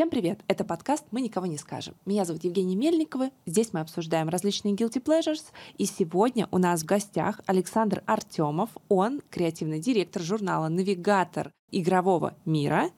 [0.00, 0.40] Всем привет!
[0.48, 1.94] Это подкаст «Мы никого не скажем».
[2.06, 3.28] Меня зовут Евгения Мельникова.
[3.44, 5.42] Здесь мы обсуждаем различные guilty pleasures.
[5.76, 8.70] И сегодня у нас в гостях Александр Артемов.
[8.88, 12.88] Он креативный директор журнала «Навигатор игрового мира»,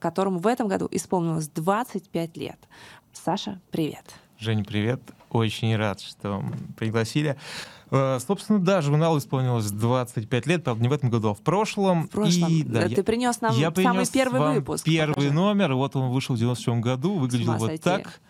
[0.00, 2.58] которому в этом году исполнилось 25 лет.
[3.14, 4.04] Саша, привет!
[4.38, 5.00] Женя, привет.
[5.30, 6.44] Очень рад, что
[6.76, 7.38] пригласили.
[7.90, 12.04] Э, собственно, да, журналу исполнилось 25 лет, правда, не в этом году, а в прошлом.
[12.04, 12.48] В прошлом.
[12.50, 14.84] И, да, Ты я, принес нам я самый первый вам выпуск.
[14.84, 15.32] Первый Покажи.
[15.32, 17.82] номер, вот он вышел в 97 году, выглядел вот сойти.
[17.82, 18.20] так.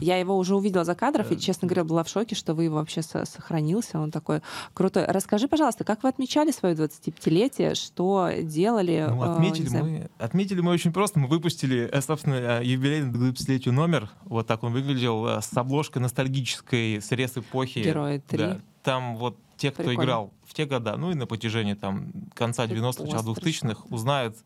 [0.00, 1.38] Я его уже увидела за кадров, и, Э.
[1.38, 4.00] честно говоря, была в шоке, что вы его вообще со- сохранился.
[4.00, 4.40] Он такой
[4.74, 5.04] крутой.
[5.06, 9.06] Расскажи, пожалуйста, как вы отмечали свое 25-летие, что делали?
[9.08, 11.18] Ну, э, отметили, мы, отметили мы очень просто.
[11.20, 14.10] Мы выпустили, э, собственно, э, юбилейный к 25-летию номер.
[14.24, 17.80] Вот так он выглядел, э, с обложкой ностальгической, срез эпохи.
[17.80, 18.38] Герои 3.
[18.38, 18.60] Да.
[18.82, 20.02] Там вот те, кто Прикольно.
[20.02, 23.82] играл в те года, ну и на протяжении там конца Ты 90-х, начала пост 2000-х,
[23.90, 24.36] узнают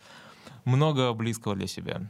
[0.65, 2.03] много близкого для себя.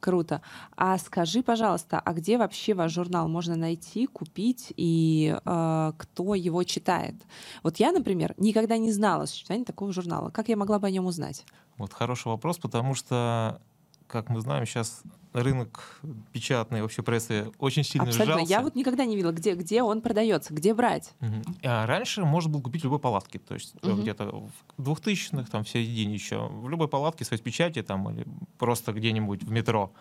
[0.00, 0.42] Круто.
[0.76, 6.62] А скажи, пожалуйста, а где вообще ваш журнал можно найти, купить и э, кто его
[6.62, 7.16] читает?
[7.62, 10.30] Вот я, например, никогда не знала о существовании такого журнала.
[10.30, 11.44] Как я могла бы о нем узнать?
[11.78, 13.60] Вот хороший вопрос, потому что,
[14.06, 16.00] как мы знаем, сейчас рынок
[16.32, 18.34] печатной вообще прессы очень сильно Абсолютно.
[18.36, 18.50] сжался.
[18.50, 21.12] Я вот никогда не видела, где, где он продается, где брать.
[21.20, 21.42] Мгм.
[21.62, 24.02] А раньше можно было купить в любой палатке, то есть Мгм.
[24.02, 28.26] где-то в 2000-х, там, в середине еще, в любой палатке с печати там, или
[28.58, 29.92] просто где-нибудь в метро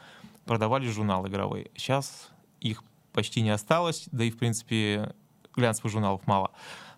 [0.46, 1.72] продавали журналы игровые.
[1.76, 2.30] Сейчас
[2.62, 5.14] их почти не осталось, да и, в принципе,
[5.56, 6.52] глянцевых журналов мало.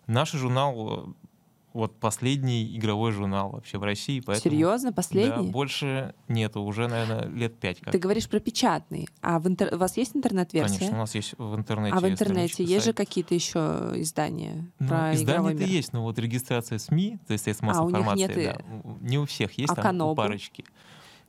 [0.07, 1.27] Наш журнал, э,
[1.73, 4.53] вот последний игровой журнал вообще в России, поэтому...
[4.55, 5.45] Серьезно, последний?
[5.45, 7.91] Да, больше нету, уже, наверное, лет пять как.
[7.91, 9.07] Ты говоришь про печатный.
[9.21, 10.77] А в интер- у вас есть интернет-версия?
[10.79, 11.95] Конечно, у нас есть в интернете.
[11.95, 12.97] а в интернете есть же сайт.
[12.97, 13.59] какие-то еще
[13.95, 15.67] издания Ну, про издания-то мир?
[15.69, 18.57] есть, но вот регистрация СМИ, то есть средств А, массовой них информации, нет и- да,
[19.01, 20.11] не у всех есть, А там Канобу?
[20.13, 20.65] у парочки.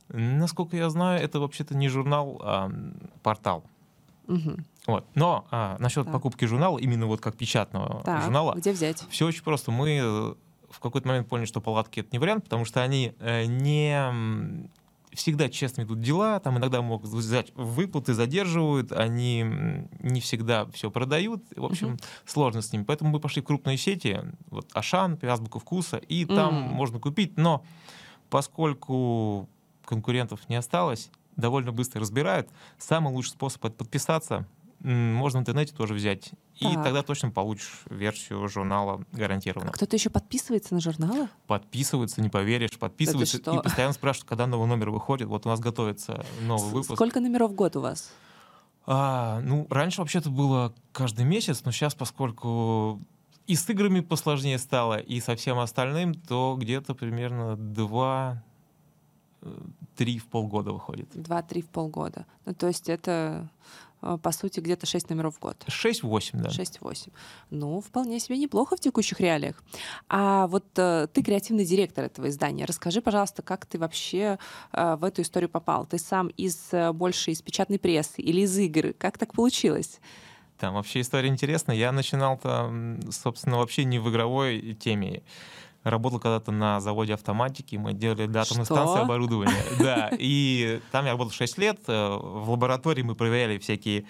[0.09, 2.71] Насколько я знаю, это вообще-то не журнал, а
[3.23, 3.63] портал.
[4.27, 4.65] Мгм.
[4.91, 5.05] Вот.
[5.15, 6.13] Но а, насчет Так.
[6.13, 9.03] покупки журнала, именно вот как печатного Так, журнала, где взять?
[9.09, 9.71] все очень просто.
[9.71, 10.33] Мы э,
[10.69, 14.69] в какой-то момент поняли, что палатки это не вариант, потому что они э, не
[15.13, 19.43] всегда честно идут дела, там иногда могут взять выплаты, задерживают, они
[19.99, 21.99] не всегда все продают, в общем, Мгм.
[22.25, 22.83] сложно с ними.
[22.83, 26.73] Поэтому мы пошли в крупные сети, вот Ашан, Азбука вкуса, и там Мгм.
[26.75, 27.63] можно купить, но
[28.29, 29.49] поскольку
[29.85, 32.49] конкурентов не осталось, довольно быстро разбирают.
[32.77, 34.47] Самый лучший способ это подписаться.
[34.83, 36.31] Можно в интернете тоже взять.
[36.57, 36.83] И Так.
[36.83, 39.69] тогда точно получишь версию журнала гарантированно.
[39.69, 41.29] А кто-то еще подписывается на журналы?
[41.47, 45.27] Подписываются, не поверишь, подписываются и постоянно спрашивают, когда новый номер выходит.
[45.27, 46.95] Вот у нас готовится новый С- выпуск.
[46.95, 48.11] Сколько номеров в год у вас?
[48.85, 52.99] А, ну, раньше вообще-то было каждый месяц, но сейчас, поскольку
[53.47, 58.43] и с играми посложнее стало, и со всем остальным, то где-то примерно два
[59.41, 59.55] э,
[59.95, 61.09] три в полгода выходит.
[61.13, 62.25] Два-три в полгода.
[62.45, 63.49] Ну, то есть это,
[64.01, 65.63] по сути, где-то 6 номеров в год.
[65.67, 66.49] 6-8, да.
[66.49, 67.11] 6-8.
[67.49, 69.63] Ну, вполне себе неплохо в текущих реалиях.
[70.09, 72.65] А вот э, ты креативный директор этого издания.
[72.65, 74.39] Расскажи, пожалуйста, как ты вообще
[74.73, 75.85] э, в эту историю попал?
[75.85, 78.93] Ты сам из э, больше из печатной прессы или из игр?
[78.97, 79.99] Как так получилось?
[80.57, 81.75] Там вообще история интересная.
[81.75, 82.71] Я начинал-то,
[83.09, 85.23] собственно, вообще не в игровой теме.
[85.83, 88.75] Работал когда-то на заводе автоматики, мы делали для атомной Что?
[88.75, 89.63] станции оборудование.
[89.79, 91.79] Да, и там я работал 6 лет.
[91.87, 94.05] э, В лаборатории мы проверяли всякие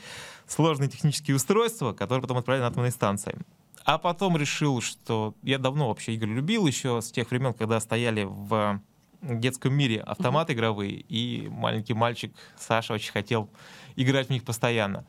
[0.47, 3.37] сложные технические устройства, которые потом отправляли на атомные станции.
[3.85, 8.25] А потом решил, что я давно вообще игры любил, еще с тех времен, когда стояли
[8.29, 8.81] в
[9.21, 13.49] детском мире автоматы игровые, и маленький мальчик Саша очень хотел
[13.95, 15.05] играть в них постоянно.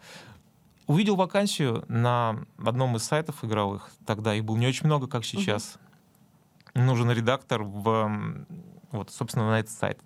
[0.86, 3.90] Увидел вакансию на одном из сайтов игровых.
[4.06, 5.76] Тогда их было не очень много, как сейчас.
[6.74, 8.46] Нужен редактор в,
[8.90, 9.98] вот, собственно, на этот сайт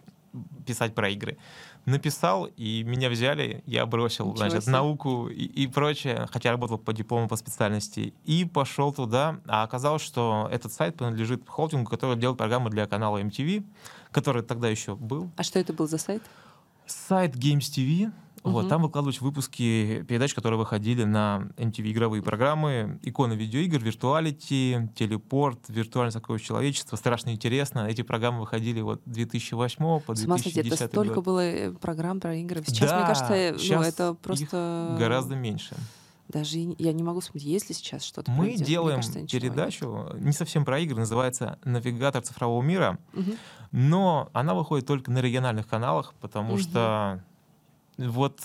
[0.66, 1.38] писать про игры.
[1.84, 4.72] Написал, и меня взяли, я бросил, Ничего значит, себе.
[4.72, 9.40] науку и, и прочее, хотя работал по диплому по специальности, и пошел туда.
[9.46, 13.64] А оказалось, что этот сайт принадлежит холдингу, который делает программы для канала MTV,
[14.10, 15.30] который тогда еще был.
[15.36, 16.22] А что это был за сайт?
[16.86, 18.12] Сайт Games TV.
[18.46, 18.68] Вот, Мгм.
[18.68, 26.12] там выкладывались выпуски передач, которые выходили на MTV игровые программы, иконы видеоигр, виртуалити, телепорт, виртуальное
[26.12, 26.94] сокровище человечества.
[26.96, 27.86] Страшно интересно.
[27.88, 31.24] Эти программы выходили вот 2008 по С ума сойти, 2010 это столько год.
[31.24, 32.62] было э, программ про игры.
[32.66, 34.96] Сейчас, Да, мне кажется, э, ну, щас это их просто...
[34.98, 35.74] Гораздо меньше.
[36.28, 38.30] Даже я не могу вспомнить, есть ли сейчас что-то.
[38.32, 38.56] Мы это.
[38.58, 39.52] Мне делаем кажется, ничего нет.
[39.54, 43.34] передачу, не совсем про игры, называется «Навигатор цифрового мира», Мгм.
[43.72, 46.58] но она выходит только на региональных каналах, потому Мгм.
[46.62, 47.22] что
[47.98, 48.40] вот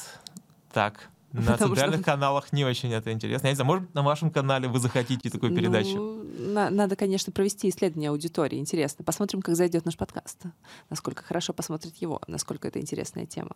[0.73, 3.47] так На центральных каналах не очень это интересно.
[3.47, 5.95] Я не знаю, может, на вашем канале вы захотите такую передачу?
[5.95, 8.59] Ну, на- надо, конечно, провести исследование аудитории.
[8.59, 9.05] Интересно.
[9.05, 10.43] Посмотрим, как зайдет наш подкаст.
[10.89, 13.55] Насколько хорошо посмотрит его, насколько это интересная тема.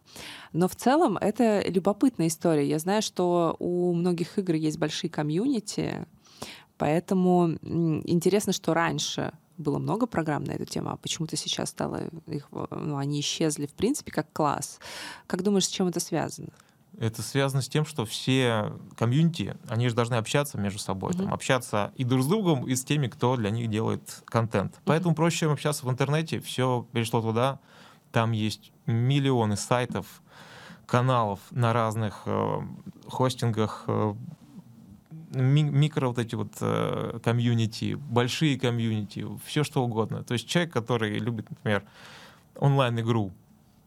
[0.54, 2.68] Но в целом это любопытная история.
[2.68, 6.08] Я знаю, что у многих игр есть большие комьюнити,
[6.78, 12.48] поэтому интересно, что раньше было много программ на эту тему, а почему-то сейчас стало их,
[12.52, 14.80] ну, они исчезли в принципе как класс.
[15.28, 16.50] Как думаешь, с чем это связано?
[16.98, 21.24] Это связано с тем, что все комьюнити, они же должны общаться между собой, Мгм.
[21.26, 24.80] там, общаться и друг с другом, и с теми, кто для них делает контент.
[24.86, 27.60] Поэтому проще, общаться в интернете, все перешло туда.
[28.14, 30.22] Там есть миллионы сайтов,
[30.86, 32.60] каналов на разных э,
[33.08, 34.14] хостингах, э,
[35.36, 40.24] ми- микро вот эти вот э, комьюнити, большие комьюнити, все что угодно.
[40.24, 41.84] То есть человек, который любит, например,
[42.56, 43.32] онлайн-игру,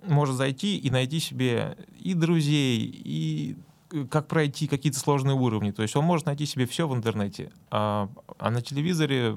[0.06, 3.56] может зайти и найти себе и друзей, и
[3.92, 5.70] э, как пройти какие-то сложные уровни.
[5.70, 7.50] То есть он может найти себе все в интернете.
[7.70, 8.08] А,
[8.38, 9.36] а на телевизоре,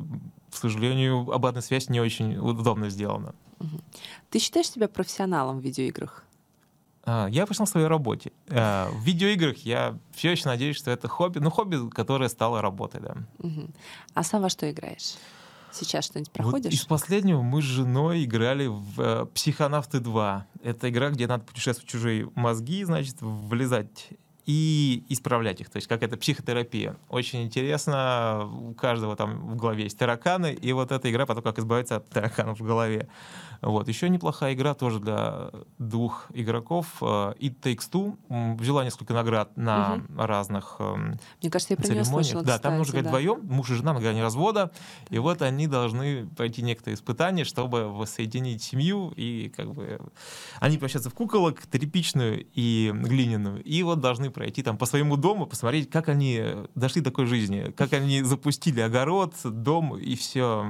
[0.51, 3.33] к сожалению, обратная связь не очень удобно сделана.
[4.29, 6.25] Ты считаешь себя профессионалом в видеоиграх?
[7.03, 8.31] А, Я пошел в своей работе.
[8.50, 11.39] А, В видеоиграх я все еще надеюсь, что это хобби.
[11.39, 13.15] Ну, хобби, которое стало работой, да.
[14.13, 15.15] А сам во что играешь?
[15.74, 16.74] Сейчас что-нибудь Вот проходишь?
[16.74, 20.42] из последнего мы с женой играли в э, «Психонавты 2».
[20.63, 24.09] Это игра, где надо путешествовать в чужие мозги, значит, влезать
[24.45, 25.69] и исправлять их.
[25.69, 26.97] То есть как это психотерапия.
[27.07, 28.50] Очень интересно.
[28.54, 32.09] У каждого там в голове есть тараканы, и вот эта игра потом как избавиться от
[32.09, 33.07] тараканов в голове.
[33.61, 33.87] Вот.
[33.87, 36.87] Еще неплохая игра тоже для двух игроков.
[37.01, 38.57] э, It Takes Two.
[38.57, 42.93] Взяла несколько наград на разных эм, Мне кажется, я про нее слышала, да, там нужно
[42.93, 43.31] кстати, играть да.
[43.31, 44.71] вдвоем, муж и жена на грани развода,
[45.09, 49.99] и вот они должны пройти некоторые испытания, чтобы воссоединить семью, и как бы
[50.59, 55.45] они превращаются в куколок, тряпичную и глиняную, и вот должны пройти там по своему дому,
[55.45, 56.43] посмотреть, как они
[56.75, 60.65] дошли до такой жизни, как они запустили огород, дом и все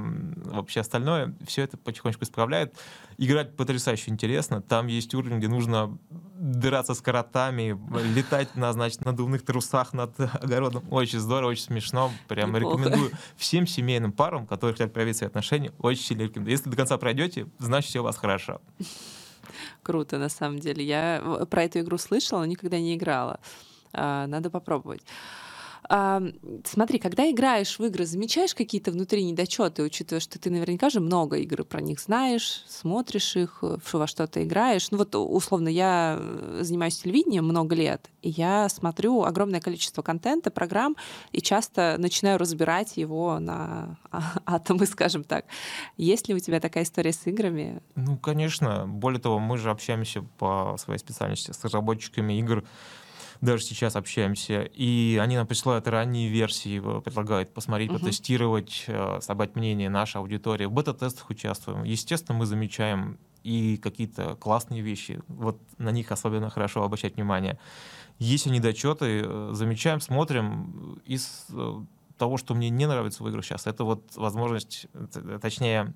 [0.45, 2.75] вообще остальное, все это потихонечку исправляет.
[3.17, 4.61] Играть потрясающе интересно.
[4.63, 5.97] Там есть уровень, где нужно
[6.39, 7.77] драться с коротами,
[8.15, 10.83] летать на, значит, надувных трусах над огородом.
[10.89, 12.11] Очень здорово, очень смешно.
[12.27, 12.77] Прям Неплохо.
[12.79, 16.51] рекомендую всем семейным парам, которые хотят проявить свои отношения, очень сильно рекомендую.
[16.57, 18.59] Если до конца пройдете, значит, все у вас хорошо.
[19.83, 20.83] Круто, на самом деле.
[20.83, 23.39] Я в- про эту игру слышала, но никогда не играла.
[23.93, 25.01] А, Надо попробовать.
[25.89, 31.37] Смотри, когда играешь в игры, замечаешь какие-то внутри недочеты, учитывая, что ты наверняка же много
[31.37, 34.91] игр про них знаешь, смотришь их, э, во что-то играешь.
[34.91, 40.51] Ну вот, условно, я э, занимаюсь телевидением много лет, и я смотрю огромное количество контента,
[40.51, 40.95] программ,
[41.31, 43.97] и часто начинаю разбирать его на
[44.45, 45.45] атомы, скажем так.
[45.97, 47.81] Есть ли у тебя такая история с играми?
[47.95, 48.85] Ну, конечно.
[48.87, 52.63] Более того, мы же общаемся по своей специальности с разработчиками игр.
[53.41, 54.61] Даже сейчас общаемся.
[54.61, 57.99] И они нам присылают ранние версии, э, предлагают посмотреть, Мгм.
[57.99, 60.65] потестировать, э, собрать мнение нашей аудитории.
[60.65, 61.83] В бета-тестах участвуем.
[61.83, 65.21] Естественно, мы замечаем и какие-то классные вещи.
[65.27, 67.57] Вот на них особенно хорошо обращать внимание.
[68.19, 71.01] Если недочеты, э, замечаем, смотрим.
[71.05, 71.47] Из
[72.19, 74.85] того, что мне не нравится в играх сейчас, это вот возможность,
[75.41, 75.95] точнее,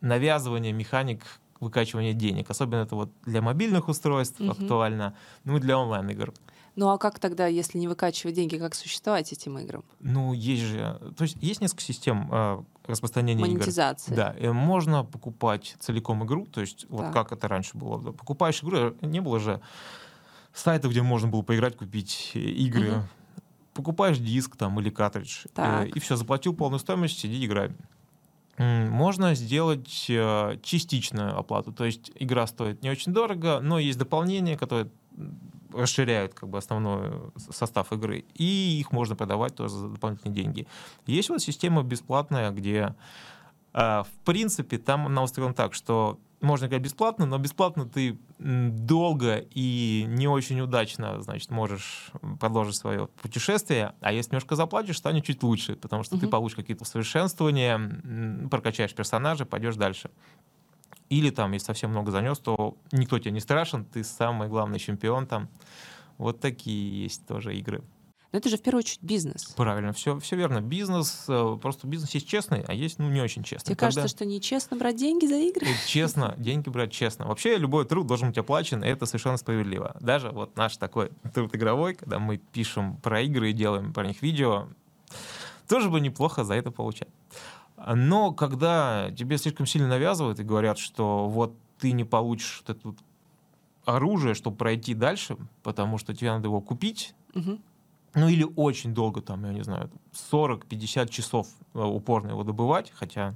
[0.00, 1.20] навязывание механик
[1.60, 2.50] выкачивания денег.
[2.50, 4.50] Особенно это вот для мобильных устройств Мгм.
[4.50, 6.34] актуально, ну и для онлайн-игр.
[6.76, 9.84] Ну а как тогда, если не выкачивать деньги, как существовать этим играм?
[10.00, 11.00] Ну, есть же...
[11.16, 13.52] То есть есть несколько систем э, распространения игр.
[13.52, 14.16] Монетизация.
[14.16, 17.12] Да, можно покупать целиком игру, то есть вот Так.
[17.12, 18.02] как это раньше было.
[18.02, 19.60] да, Покупаешь игру, э, не было же
[20.52, 22.90] сайтов, где можно было поиграть, купить э, игры.
[22.90, 23.08] Мгм.
[23.72, 25.88] Покупаешь диск там или картридж, э, Так.
[25.96, 27.70] и все, заплатил полную стоимость, сиди, играй.
[28.56, 34.56] Можно сделать э, частичную оплату, то есть игра стоит не очень дорого, но есть дополнения,
[34.56, 35.40] которые м,
[35.74, 40.66] расширяют как бы основной состав игры, и их можно продавать тоже за дополнительные деньги.
[41.06, 42.94] Есть вот система бесплатная, где
[43.72, 49.38] а, в принципе там она устроена так, что можно играть бесплатно, но бесплатно ты долго
[49.50, 55.42] и не очень удачно, значит, можешь продолжить свое путешествие, а если немножко заплатишь, станет чуть
[55.42, 56.30] лучше, потому что ты Мгм.
[56.30, 60.10] получишь какие-то усовершенствования, прокачаешь персонажа, пойдешь дальше.
[61.08, 65.26] Или там, если совсем много занес, то никто тебе не страшен, ты самый главный чемпион
[65.26, 65.48] там.
[66.18, 67.82] Вот такие есть тоже игры.
[68.34, 69.44] Но это же в первую очередь бизнес.
[69.56, 70.60] Правильно, все, все верно.
[70.60, 73.66] Бизнес, э, просто бизнес есть честный, а есть ну, не очень честный.
[73.66, 75.64] Тебе Когда- кажется, что нечестно брать деньги за игры?
[75.64, 77.26] Вот Честно, деньги брать честно.
[77.26, 79.96] Вообще любой труд должен быть оплачен, и это совершенно справедливо.
[80.00, 84.20] Даже вот наш такой труд игровой, когда мы пишем про игры и делаем про них
[84.20, 84.66] видео,
[85.68, 87.08] тоже бы неплохо за это получать.
[87.76, 92.96] Но когда тебе слишком сильно навязывают и говорят, что вот ты не получишь вот эту
[93.84, 97.60] оружие, чтобы пройти дальше, потому что тебе надо его купить, Мгм.
[98.14, 103.34] ну или очень долго, там, я не знаю, 40-50 часов э, упорно его добывать, хотя,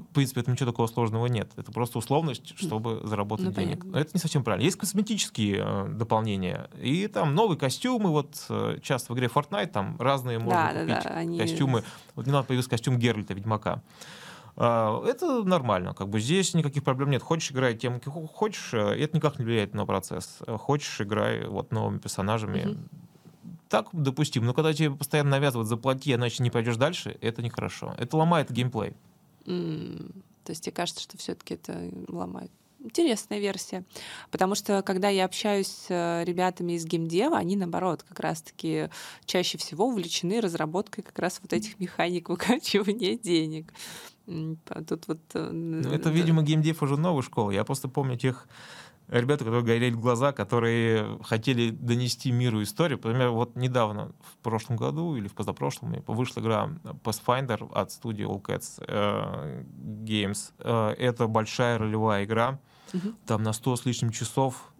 [0.00, 1.50] в принципе, это ничего такого сложного нет.
[1.56, 3.80] Это просто условность, чтобы заработать Ну, денег.
[3.80, 3.90] понятно.
[3.92, 4.64] Но это не совсем правильно.
[4.64, 9.96] Есть косметические э, дополнения, и там новые костюмы, вот э, часто в игре Fortnite там
[9.98, 11.84] разные можно Да, купить да, они- костюмы.
[12.16, 13.82] Вот недавно появился костюм Геральта, Ведьмака.
[14.56, 17.22] А, Это нормально, как бы здесь никаких проблем нет.
[17.22, 20.38] Хочешь играй тем, хочешь, э, это никак не влияет на процесс.
[20.46, 22.64] Э, Хочешь играй вот новыми персонажами.
[22.64, 22.88] Мгм.
[23.68, 27.94] Так допустим, но когда тебе постоянно навязывают заплати, иначе не пойдешь дальше, это нехорошо.
[27.98, 28.94] Это ломает геймплей.
[30.44, 32.50] То есть тебе кажется, что все-таки это ломает.
[32.82, 33.84] Интересная версия.
[34.30, 38.88] Потому что, когда я общаюсь с э, ребятами из геймдева, они, наоборот, как раз-таки
[39.26, 43.70] чаще всего увлечены разработкой как раз вот этих механик выкачивания денег.
[44.24, 45.20] П- Тут вот...
[45.34, 47.50] э, Ну, это, видимо, геймдев уже новая школа.
[47.50, 48.48] Я просто помню тех
[49.10, 52.98] ребят, у которых горели глаза, которые хотели донести миру историю.
[53.02, 56.70] Например, вот недавно, в прошлом году или в позапрошлом, вышла игра
[57.04, 59.64] Pathfinder от студии All Cats э,
[60.04, 60.52] Games.
[60.60, 62.58] Э, Это большая ролевая игра,
[62.92, 63.16] Мгм.
[63.26, 64.72] там на 100 с лишним часов,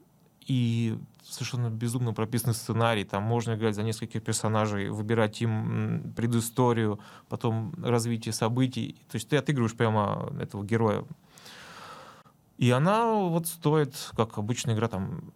[0.47, 3.05] и совершенно безумно прописанный сценарий.
[3.05, 8.97] Там можно играть за нескольких персонажей, выбирать им предысторию, потом развитие событий.
[9.11, 11.05] То есть ты отыгрываешь прямо этого героя.
[12.61, 15.33] И она вот стоит, как обычная игра, там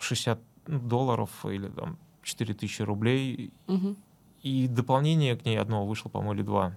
[0.00, 3.52] 60 долларов или там 4000 рублей.
[3.68, 3.96] Мгм.
[4.42, 6.76] И дополнение к ней одно вышло, по-моему, или два.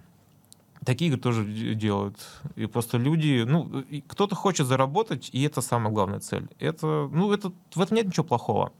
[0.84, 2.18] Такие игры тоже де- делают.
[2.54, 6.46] И просто люди, ну, кто-то хочет заработать, и это самая главная цель.
[6.60, 8.72] Это, ну, это, в этом нет ничего плохого.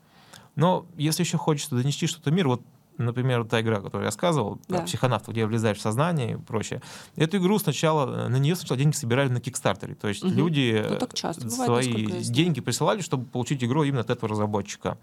[0.54, 2.62] Но если еще хочется донести что-то мир, вот,
[2.98, 4.82] например, та игра, которую я рассказывал, Да.
[4.82, 6.80] психонавтов, где влезаешь в сознание и прочее,
[7.16, 9.94] эту игру сначала, на нее сначала деньги собирали на Кикстартере.
[9.94, 10.34] То есть Мгм.
[10.34, 14.98] люди Ну, э, часто бывает, свои деньги присылали, чтобы получить игру именно от этого разработчика.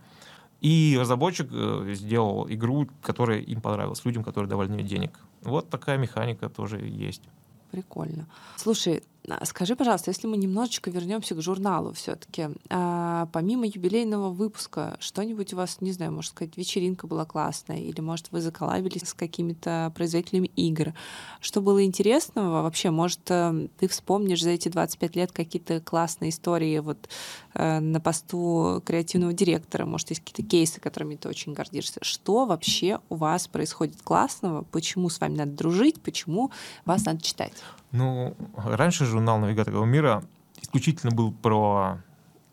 [0.62, 5.20] И разработчик э, сделал игру, которая им понравилась, людям, которые давали нее денег.
[5.42, 7.24] Вот такая механика тоже есть.
[7.72, 8.28] Прикольно.
[8.58, 9.04] Слушай,
[9.44, 15.78] скажи, пожалуйста, если мы немножечко вернемся к журналу все-таки, помимо юбилейного выпуска, что-нибудь у вас,
[15.82, 20.94] не знаю, может сказать, вечеринка была классная, или, может, вы заколабились с какими-то производителями игр?
[21.40, 22.64] Что было интересного?
[22.64, 27.10] Вообще, может, э, ты вспомнишь за эти 25 лет какие-то классные истории вот
[27.54, 29.86] э, на посту креативного директора?
[29.86, 32.00] Может, есть какие-то кейсы, которыми ты очень гордишься?
[32.04, 34.64] Что вообще у вас происходит классного?
[34.64, 36.02] Почему с вами надо дружить?
[36.02, 36.52] Почему
[36.86, 37.54] вас надо читать?
[37.92, 40.24] Ну, раньше журнал «Навигатор мира»
[40.62, 42.02] исключительно был про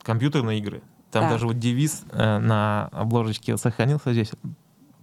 [0.03, 0.83] компьютерные игры.
[1.11, 1.33] Там Так.
[1.33, 4.33] даже вот девиз э, на обложечке сохранился здесь.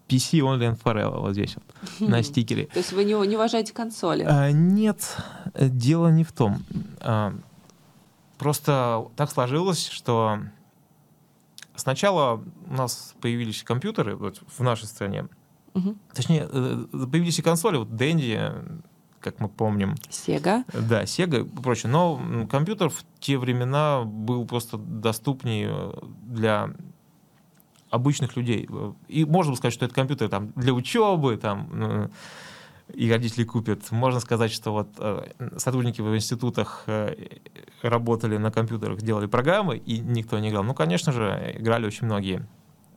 [0.07, 2.67] PC only and forever, вот здесь вот, на стикере.
[2.67, 4.23] То есть вы не, не уважаете консоли?
[4.23, 5.17] А, нет,
[5.55, 6.63] дело не в том.
[6.99, 7.33] А,
[8.37, 10.39] просто так сложилось, что
[11.75, 15.27] сначала у нас появились компьютеры вот, в нашей стране.
[15.73, 15.99] Мгм.
[16.13, 18.83] Точнее, э, появились и консоли, вот Dendy,
[19.25, 20.63] как мы помним, Сега.
[20.71, 21.91] да, Sega и прочее.
[21.91, 25.91] Но компьютер в те времена был просто доступнее э,
[26.27, 26.69] для
[27.89, 28.67] обычных людей.
[28.69, 32.09] Э, И можно сказать, что это компьютер там, для учебы, там, э,
[32.93, 33.91] и родители купят.
[33.91, 34.89] Можно сказать, что вот
[35.57, 36.85] сотрудники в институтах
[37.81, 40.63] работали на компьютерах, делали программы, и никто не играл.
[40.63, 42.45] Ну, конечно же, играли очень многие.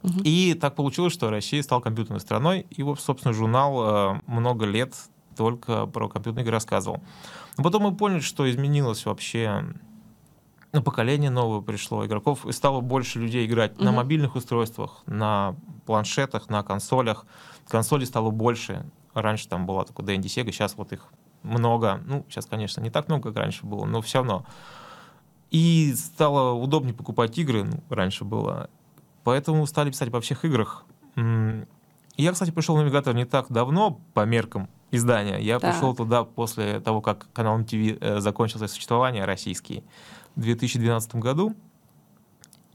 [0.02, 0.20] Мгм.
[0.24, 4.94] И так получилось, что Россия стала компьютерной страной, и, собственно, журнал много лет
[5.38, 7.00] только про компьютерные игры рассказывал.
[7.56, 9.64] Но потом мы поняли, что изменилось вообще
[10.72, 13.96] ну, поколение новое пришло игроков, и стало больше людей играть на Мгм.
[13.96, 17.24] мобильных устройствах, на планшетах, на консолях.
[17.68, 18.84] Консолей стало больше.
[19.14, 21.06] Раньше там была только Dendy Sega, сейчас вот их
[21.42, 22.02] много.
[22.04, 24.44] Ну, сейчас, конечно, не так много, как раньше было, но все равно.
[25.50, 28.68] И стало удобнее покупать игры, ну, раньше было.
[29.24, 30.84] Поэтому стали писать обо всех играх.
[32.16, 35.38] Я, кстати, пришел в навигатор не так давно по меркам издания.
[35.38, 35.72] Я Так.
[35.74, 39.84] пришел туда после того, как канал MTV э, закончил свое существование, российский,
[40.36, 41.54] в 2012 году.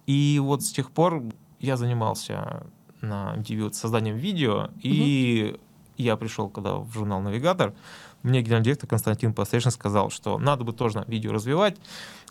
[0.05, 1.23] И вот с тех пор
[1.59, 2.65] я занимался
[3.01, 5.57] на MTV вот созданием видео, и
[5.97, 7.73] я пришел когда в журнал «Навигатор»,
[8.23, 11.77] мне генеральный директор Константин Постришин сказал, что надо бы тоже видео развивать.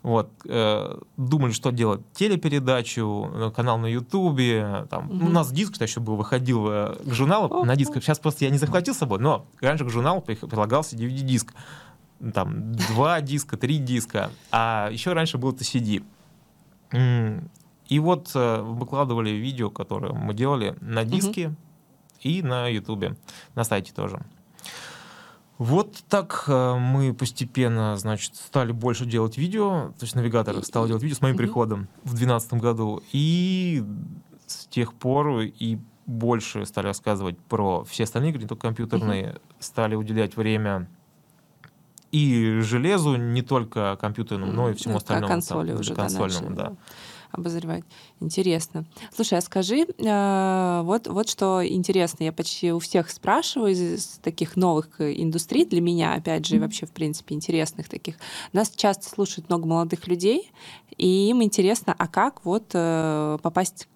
[0.03, 2.01] Вот, э, думали, что делать.
[2.13, 4.87] Телепередачу, э, канал на Ютубе.
[4.91, 5.07] Там.
[5.07, 5.27] Мгм.
[5.27, 7.95] У нас диск еще был, выходил э, к журналу на диск.
[7.95, 11.55] Сейчас просто я не захватил с собой, но раньше к журналу прилагался DVD-диск.
[12.35, 14.31] Там два диска, три диска.
[14.51, 16.03] А еще раньше был это CD.
[17.89, 21.55] И вот э, выкладывали видео, которое мы делали на диске
[22.21, 23.17] и на Ютубе,
[23.55, 24.25] на сайте тоже.
[25.63, 31.05] Вот так э, мы постепенно, значит, стали больше делать видео, то есть навигатор стал делать
[31.05, 33.85] видео с моим приходом в 2012 году, и
[34.45, 39.95] с тех пор и больше стали рассказывать про все остальные игры, не только компьютерные, стали
[39.95, 40.89] уделять время
[42.11, 45.33] и железу, не только компьютерному, но и всему Ну, остальному.
[45.33, 46.73] Консоли там, уже, да, консольному, начали, да.
[47.33, 47.85] Обозревать.
[48.21, 48.85] Интересно.
[49.15, 54.57] Слушай, а скажи, э, вот, вот что интересно, я почти у всех спрашиваю из, таких
[54.57, 58.17] новых э, индустрий, для меня, опять же, и вообще, в принципе, интересных таких.
[58.53, 60.51] Нас часто слушает много молодых людей,
[60.97, 63.89] и им интересно, а как вот э, попасть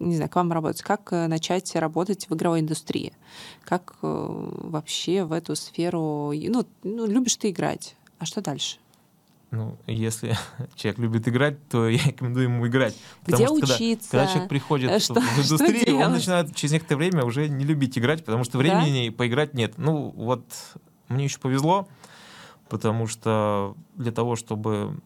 [0.00, 3.14] не знаю, к вам работать, как начать работать в игровой индустрии,
[3.62, 8.78] как вообще в эту сферу, ну, ну, любишь ты играть, а что дальше?
[9.54, 10.36] Ну, если
[10.74, 12.94] человек любит играть, то я рекомендую ему играть.
[13.24, 14.10] Где Потому что когда- учиться?
[14.10, 16.06] Когда, человек приходит Э, в- что- в что индустрию, делать?
[16.06, 19.74] он начинает через некоторое время уже не любить играть, потому что времени поиграть нет.
[19.78, 20.44] Ну, вот
[21.08, 21.86] мне еще повезло,
[22.68, 24.98] потому что для того, чтобы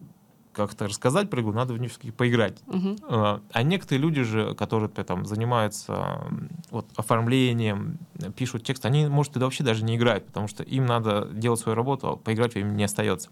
[0.52, 2.58] как-то рассказать про игру, надо в нее все-таки поиграть.
[2.66, 2.96] Мгм.
[3.08, 6.24] А некоторые люди же, которые там занимаются
[6.70, 7.98] вот, оформлением,
[8.34, 11.76] пишут текст, они, может, и вообще даже не играют, потому что им надо делать свою
[11.76, 13.28] работу, а поиграть времени не остается.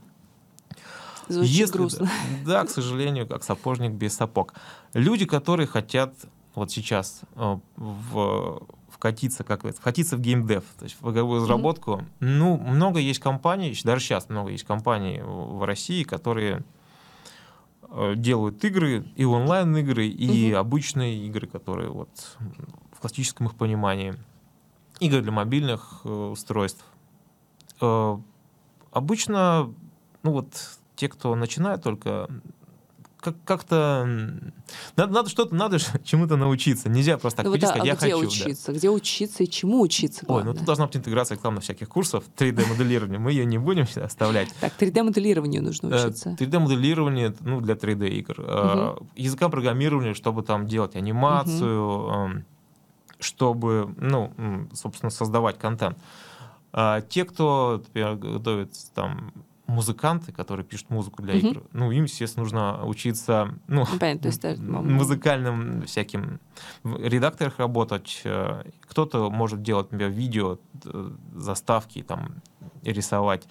[1.28, 2.08] Звучит Если- грустно.
[2.44, 4.54] Да, к сожалению, как сапожник без сапог.
[4.94, 6.14] Люди, которые хотят
[6.54, 12.02] вот сейчас э, в, вкатиться, как это, вкатиться в геймдев, то есть в игровую разработку,
[12.20, 16.62] ну, много есть компаний, даже сейчас много есть компаний в России, которые
[17.90, 20.58] э, делают игры, и онлайн-игры, и Мгм.
[20.58, 22.08] обычные игры, которые вот
[22.92, 24.14] в классическом их понимании.
[25.00, 26.84] Игры для мобильных э, устройств.
[28.92, 29.74] Обычно,
[30.22, 30.48] ну вот,
[30.96, 32.28] те, кто начинает только,
[33.20, 34.04] как- как-то
[34.96, 36.88] надо, надо что-то, надо чему-то научиться.
[36.88, 38.20] Нельзя просто так Ну прийти и а сказать, я где хочу.
[38.20, 38.26] да».
[38.26, 38.72] учиться?
[38.72, 40.24] Где учиться и чему учиться?
[40.28, 43.18] Ой, ну тут должна быть интеграция рекламных всяких курсов 3D-моделирования.
[43.18, 44.48] Мы ее не будем оставлять.
[44.60, 46.36] Так, 3D-моделированию нужно Э, учиться.
[46.38, 48.34] 3D-моделирование ну, для 3D-игр.
[48.38, 52.44] Э, Языка программирования, чтобы там делать анимацию, эм,
[53.18, 54.32] чтобы, ну,
[54.74, 55.98] собственно, создавать контент.
[56.72, 59.32] А те, кто, например, готовят там
[59.66, 61.46] музыканты, которые пишут музыку для Мгм.
[61.46, 66.40] игр, ну, им, естественно, нужно учиться, ну, Ну, понятно, то есть, э, музыкальным всяким
[66.82, 68.20] в редакторах работать.
[68.24, 72.36] Э, Кто-то может делать, например, видео, э, заставки, там,
[72.84, 73.46] рисовать.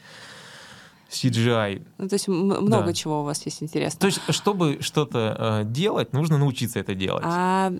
[1.10, 1.86] CGI.
[2.00, 2.94] Ну, то есть много Да.
[2.94, 4.00] чего у вас есть интересно.
[4.00, 7.24] То есть, чтобы что-то э, делать, нужно научиться это делать.
[7.26, 7.72] А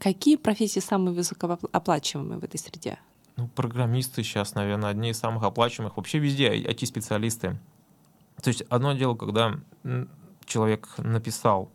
[0.00, 2.98] какие профессии самые высокооплачиваемые в этой среде?
[3.36, 5.96] Ну, программисты сейчас, наверное, одни из самых оплачиваемых.
[5.96, 7.58] Вообще везде IT-специалисты.
[8.42, 9.54] То есть одно дело, когда
[10.46, 11.70] человек написал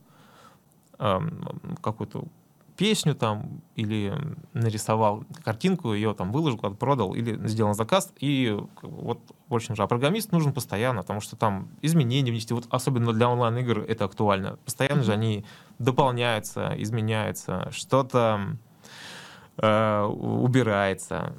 [0.98, 2.26] эм, какую-то
[2.78, 4.12] песню там или
[4.54, 9.20] нарисовал картинку, ее там выложил, продал или сделал заказ, и вот
[9.50, 13.30] в общем же, а программист нужен постоянно, потому что там изменения внести, вот особенно для
[13.30, 14.58] онлайн-игр это актуально.
[14.66, 15.46] Постоянно же они
[15.78, 18.58] дополняются, изменяются, что-то
[19.58, 21.36] э, убирается.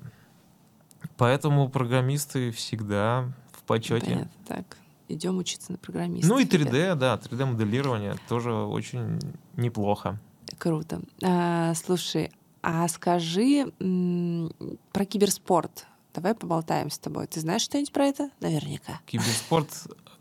[1.23, 4.05] Поэтому программисты всегда в почете.
[4.05, 4.77] Понятно, так.
[5.07, 6.27] Идем учиться на программиста.
[6.27, 9.21] Ну и 3D, да, 3D-моделирование тоже очень
[9.57, 10.19] неплохо.
[10.59, 11.01] Круто.
[11.23, 14.53] А, слушай, а скажи м,
[14.91, 15.87] про киберспорт.
[16.13, 17.29] Давай поболтаем с тобой.
[17.29, 18.31] Ты знаешь что-нибудь про это?
[18.41, 19.01] Наверняка.
[19.07, 19.69] Киберспорт,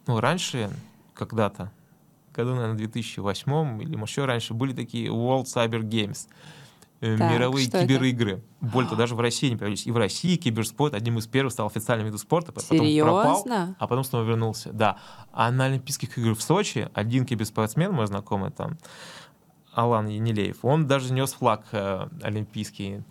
[0.06, 0.70] ну, раньше,
[1.16, 1.72] когда-то,
[2.36, 6.28] году, наверное, 2008 или, еще раньше, были такие World Cyber Games,
[7.02, 7.88] Так, мировые что это?
[7.88, 8.44] киберигры.
[8.62, 9.88] Более того, даже в России не появились.
[9.88, 13.48] И в России киберспорт одним из первых стал официальным видом спорта, потом пропал,
[13.80, 14.72] а потом снова вернулся.
[14.72, 14.98] Да.
[15.34, 18.78] А на Олимпийских играх в Сочи один киберспортсмен, мой знакомый там,
[19.74, 23.02] Алан Енилеев, он даже нес флаг э, олимпийский.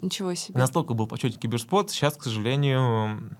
[0.00, 0.56] Ничего себе.
[0.56, 3.36] Настолько был в почете киберспорт, сейчас, к сожалению,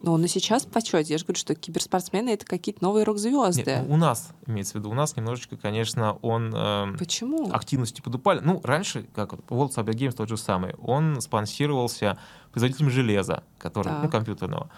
[0.00, 1.12] Ну, но сейчас в почете.
[1.12, 3.62] Я же говорю, что киберспортсмены— это какие-то новые рок-звезды.
[3.64, 7.50] Нет, ну, у нас, имеется в виду, у нас немножечко, конечно, он э, Почему?
[7.52, 8.40] активности подупали.
[8.40, 12.16] Ну, раньше, как вот World Cyber Games тот же самый, он спонсировался
[12.52, 14.12] производителем железа, который, ну, Так.
[14.12, 14.70] компьютерного.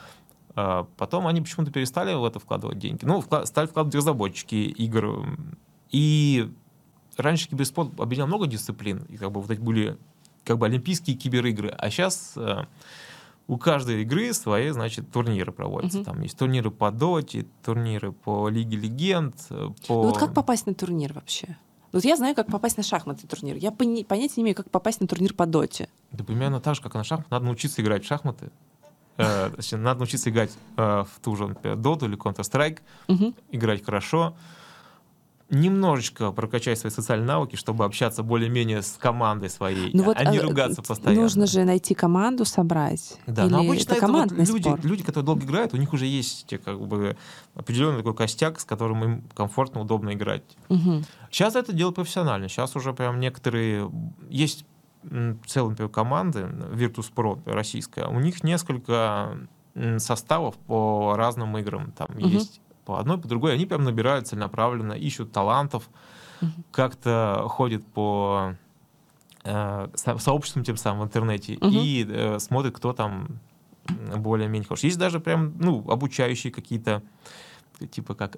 [0.56, 3.04] А Потом они почему-то перестали в это вкладывать деньги.
[3.04, 5.26] Ну, вкла- стали вкладывать разработчики игр.
[5.90, 6.50] И
[7.16, 9.04] раньше киберспорт объединял много дисциплин.
[9.10, 9.98] И как бы вот эти были
[10.44, 11.68] как бы олимпийские киберигры.
[11.68, 12.34] А сейчас
[13.50, 15.98] у каждой игры свои, значит, турниры проводятся.
[15.98, 16.04] Мгм.
[16.04, 19.94] Там есть турниры по Доте, турниры по Лиге Легенд, по...
[19.94, 21.56] Ну вот как попасть на турнир вообще?
[21.92, 23.56] Вот я знаю, как попасть на шахматный турнир.
[23.56, 25.88] Я пони- понятия не имею, как попасть на турнир по доте.
[26.12, 27.28] Да примерно так же, как на шахматы.
[27.32, 28.52] Надо научиться играть в шахматы.
[29.16, 33.34] Э, точнее, Надо научиться играть э, в ту же, например, Доту или Counter-Strike, Мгм.
[33.50, 34.36] играть хорошо.
[35.50, 40.38] Немножечко прокачать свои социальные навыки, чтобы общаться более-менее с командой своей, Ну вот, а не
[40.38, 41.22] а, ругаться постоянно.
[41.22, 43.18] Нужно же найти команду, собрать.
[43.26, 46.06] Да, Или но обычно это это вот люди, люди, которые долго играют, у них уже
[46.06, 47.16] есть как бы
[47.54, 50.44] определенный такой костяк, с которым им комфортно, удобно играть.
[50.68, 51.04] Мгм.
[51.30, 52.48] Сейчас это делают профессионально.
[52.48, 53.90] Сейчас уже прям некоторые...
[54.28, 54.64] Есть
[55.46, 59.36] целые, например, команды, Virtus Pro российская, у них несколько
[59.98, 61.92] составов по разным играм.
[61.92, 62.28] Там Мгм.
[62.28, 62.60] есть
[62.90, 63.54] по одной, по другой.
[63.54, 65.88] Они прям набирают целенаправленно, ищут талантов,
[66.40, 66.64] Мгм.
[66.72, 68.54] как-то ходят по
[69.44, 71.70] э, со- сообществам тем самым в интернете Мгм.
[71.70, 73.38] и э, смотрят, кто там
[74.16, 74.80] более-менее хорош.
[74.80, 77.02] Есть даже прям, ну, обучающие какие-то
[77.86, 78.36] типа как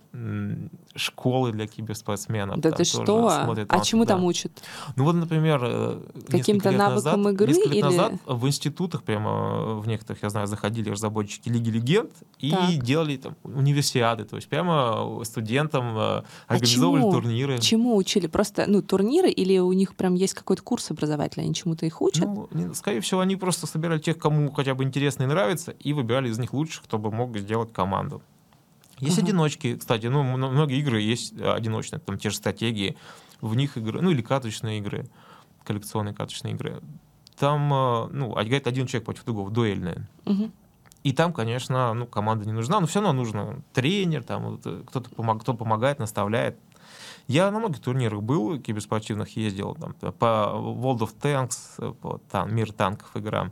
[0.94, 2.60] школы для киберспортсменов.
[2.60, 3.30] Да ты что?
[3.30, 4.14] смотрят А там, чему да.
[4.14, 4.52] там учат?
[4.96, 9.30] Ну вот, например, э, Каким-то навыкам назад, игры несколько лет или- назад в институтах прямо
[9.30, 12.76] э, в некоторых, я знаю, заходили разработчики Лиги Легенд и Так.
[12.82, 17.12] делали там универсиады, то есть прямо студентам э, А организовывали чему?
[17.12, 17.58] турниры.
[17.58, 18.26] Чему учили?
[18.26, 22.24] Просто, ну, турниры или у них прям есть какой-то курс образовательный, они чему-то их учат?
[22.26, 26.28] Ну, скорее всего, они просто собирали тех, кому хотя бы интересно и нравится, и выбирали
[26.28, 28.22] из них лучших, кто бы мог сделать команду.
[29.02, 29.26] Есть Ага.
[29.26, 32.96] одиночки, кстати, ну, мно- многие игры есть э, одиночные, там те же стратегии,
[33.40, 35.08] в них игры, ну, или карточные игры,
[35.64, 36.80] коллекционные карточные игры.
[37.36, 40.06] Там, э, ну, играет один человек против другого, дуэльные.
[40.24, 40.52] Мгм.
[41.02, 45.10] И там, конечно, ну, команда не нужна, но все равно нужно тренер, там э, кто-то
[45.10, 46.56] помог, кто помогает, наставляет.
[47.26, 52.72] Я на многих турнирах был, киберспортивных ездил, там, по World of Tanks, по там, Мир
[52.72, 53.50] танков игра,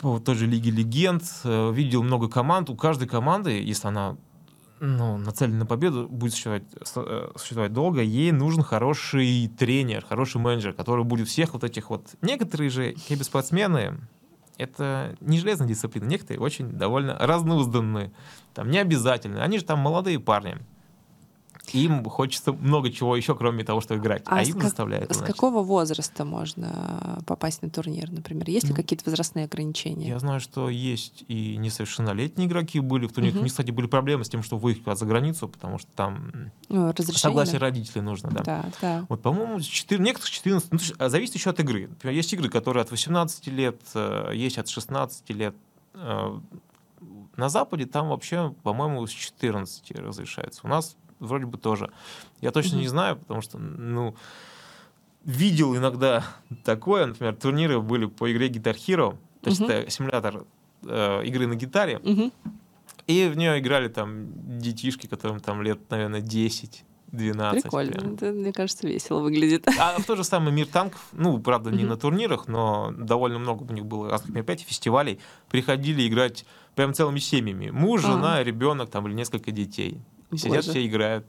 [0.00, 2.70] по той же Лиге Легенд, э, видел много команд.
[2.70, 4.16] У каждой команды, если она
[4.80, 10.40] ну, нацелена на победу, будет существовать, с- э, существовать долго, ей нужен хороший тренер, хороший
[10.40, 12.08] менеджер, который будет всех вот этих вот...
[12.20, 13.98] Некоторые же киберспортсмены,
[14.58, 18.12] это не железная дисциплина, некоторые очень довольно разнузданные,
[18.54, 20.58] там не обязательно, они же там молодые парни.
[21.72, 25.14] Им хочется много чего еще, кроме того, что играть, а, А им как- заставляют.
[25.14, 28.48] С какого возраста можно попасть на турнир, например?
[28.48, 30.08] Есть ли Ну, какие-то возрастные ограничения?
[30.08, 33.34] Я знаю, что есть и несовершеннолетние игроки были в турнирах.
[33.34, 33.40] Мгм.
[33.40, 36.30] У них, кстати, были проблемы с тем, что выехать за границу, потому что там
[36.68, 38.42] Ну, согласие родителей нужно, да.
[38.44, 39.06] Да, да.
[39.08, 41.88] Вот, по-моему, с 4, некоторых с 14, ну, а зависит еще от игры.
[41.88, 45.54] Например, есть игры, которые от 18 лет, э, есть от 16 лет.
[45.94, 46.38] Э,
[47.36, 50.60] На Западе там вообще, по-моему, с 14 разрешается.
[50.64, 51.90] У нас вроде бы тоже.
[52.40, 52.82] Я точно Мгм.
[52.82, 54.14] не знаю, потому что, ну,
[55.24, 56.24] видел иногда
[56.64, 59.70] такое, например, турниры были по игре Guitar Hero, то есть Мгм.
[59.70, 60.44] это симулятор
[60.88, 62.32] э, игры на гитаре, Мгм.
[63.06, 67.92] и в нее играли там детишки, которым там лет, наверное, 10 12 Прикольно.
[67.92, 68.14] прям.
[68.14, 69.66] Это, мне кажется, весело выглядит.
[69.78, 71.88] А в тот же самый мир танков, ну, правда, не Мгм.
[71.88, 77.20] на турнирах, но довольно много у них было разных мероприятий, фестивалей, приходили играть прям целыми
[77.20, 77.70] семьями.
[77.70, 78.08] Муж, А.
[78.12, 80.00] жена, ребенок там или несколько детей.
[80.32, 80.70] Сидят Боже.
[80.70, 81.26] все играют.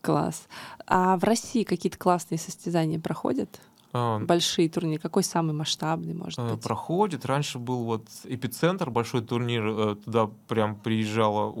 [0.00, 0.46] Класс.
[0.86, 3.60] А в России какие-то классные состязания проходят?
[3.92, 5.00] А, Большие турниры?
[5.00, 6.62] Какой самый масштабный, может э, быть?
[6.62, 7.26] Проходит.
[7.26, 9.66] Раньше был вот эпицентр, большой турнир.
[9.66, 11.52] э, Туда прям приезжала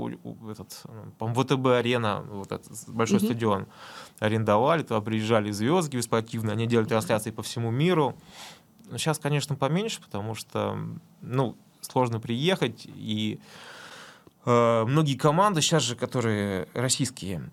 [0.50, 0.84] этот,
[1.18, 3.26] ВТБ-арена, вот этот большой Мгм.
[3.26, 3.66] стадион.
[4.20, 8.16] Арендовали, туда приезжали звезды спортивные, они делали трансляции по всему миру.
[8.92, 10.78] Сейчас, конечно, поменьше, потому что,
[11.20, 13.40] ну, сложно приехать, и
[14.44, 17.50] многие команды сейчас же, которые российские,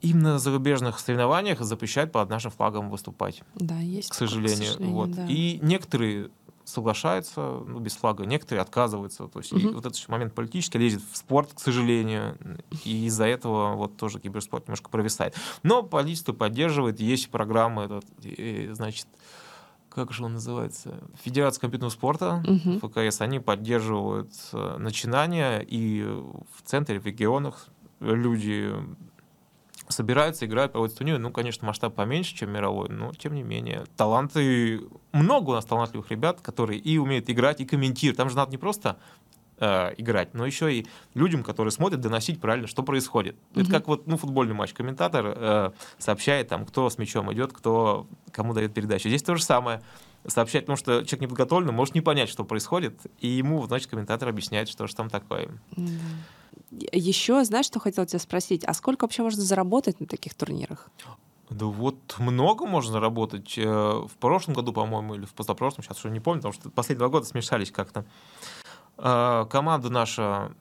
[0.00, 4.10] им на зарубежных соревнованиях запрещают под нашим флагом выступать Да, есть.
[4.10, 4.74] к такое, сожалению.
[4.92, 5.10] вот.
[5.12, 5.26] да.
[5.26, 6.30] И некоторые
[6.64, 9.28] соглашаются ну, без флага, некоторые отказываются.
[9.28, 9.74] То есть и Мгм.
[9.74, 12.38] вот этот момент политический лезет в спорт, к сожалению,
[12.84, 15.34] и из-за этого вот тоже киберспорт немножко провисает.
[15.62, 19.06] Но правительство поддерживает, есть программы, этот, э, значит,
[19.94, 20.94] как же он называется?
[21.22, 22.80] Федерация компьютерного спорта, Мгм.
[22.80, 27.68] ФКС, они поддерживают э, начинания, и в центре, в регионах
[28.00, 28.74] люди
[29.88, 31.18] собираются, играют, проводят турниры.
[31.18, 33.84] Ну, конечно, масштаб поменьше, чем мировой, но тем не менее.
[33.96, 34.80] Таланты...
[35.12, 38.16] Много у нас талантливых ребят, которые и умеют играть, и комментировать.
[38.16, 38.96] Там же надо не просто
[39.64, 43.36] э, играть, но еще и людям, которые смотрят, доносить правильно, что происходит.
[43.52, 43.70] Это Мгм.
[43.70, 44.72] как вот ну, футбольный матч.
[44.72, 49.08] Комментатор э, сообщает, там, кто с мячом идет, кто кому дает передачу.
[49.08, 49.82] Здесь то же самое.
[50.26, 54.68] Сообщать, потому что человек неподготовленный, может не понять, что происходит, и ему, значит, комментатор объясняет,
[54.70, 55.50] что же там такое.
[56.92, 58.64] Еще, знаешь, что хотела тебя спросить?
[58.64, 60.88] А сколько вообще можно заработать на таких турнирах?
[61.50, 63.54] Да вот много можно заработать.
[63.58, 63.62] Э,
[64.06, 67.08] В прошлом году, по-моему, или в позапрошлом, сейчас уже не помню, потому что последние два
[67.08, 68.04] года смешались как-то.
[68.98, 70.52] Э, Команда наша,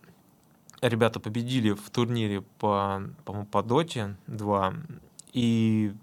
[0.81, 4.73] ребята победили в турнире по, по-моему, по Доте 2,
[5.33, 5.93] и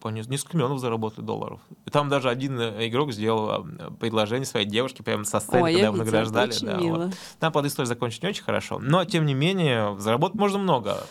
[0.00, 1.60] по нес- несколько миллионов заработали долларов.
[1.86, 5.72] И там даже один э, игрок сделал э, предложение своей девушке прямо со сцены, Ой,
[5.74, 6.52] когда награждали.
[6.62, 6.82] да, вот.
[6.82, 7.10] мило.
[7.40, 11.02] Там под историю закончить не очень хорошо, но, тем не менее, заработать можно много.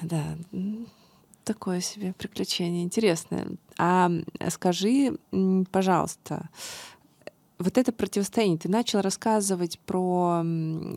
[0.00, 0.24] Да,
[1.44, 3.46] такое себе приключение интересное.
[3.78, 4.10] А
[4.48, 5.16] скажи,
[5.70, 6.48] пожалуйста,
[7.58, 8.58] вот это противостояние.
[8.58, 10.42] Ты начал рассказывать про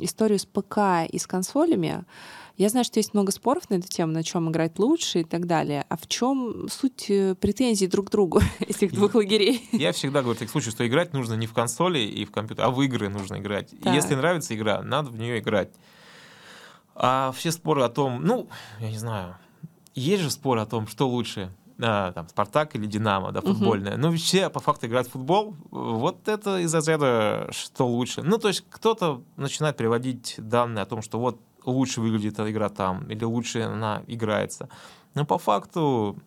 [0.02, 2.04] историю с ПК и с консолями.
[2.58, 5.48] Я знаю, что есть много споров на эту тему, на чем играть лучше и так
[5.48, 5.86] далее.
[5.88, 9.68] А в чем суть э, претензий друг к другу этих двух лагерей?
[9.72, 12.66] Я всегда говорю в таких случаях, что играть нужно не в консоли и в компьютер,
[12.66, 13.70] а в игры нужно играть.
[13.82, 13.94] Так.
[13.94, 15.70] И если нравится игра, надо в нее играть.
[16.96, 18.50] А все споры о том, ну,
[18.82, 19.38] я не знаю,
[19.96, 23.94] есть же споры о том, что лучше, а, там, Спартак или Динамо, да, футбольная.
[23.94, 24.02] Угу.
[24.02, 25.56] Ну, все по факту играют в футбол.
[25.72, 28.22] Вот это из разряда, что лучше.
[28.22, 32.70] Ну, то есть кто-то начинает приводить данные о том, что вот лучше выглядит эта игра
[32.70, 34.70] там, или лучше она играется.
[35.14, 36.18] Но по факту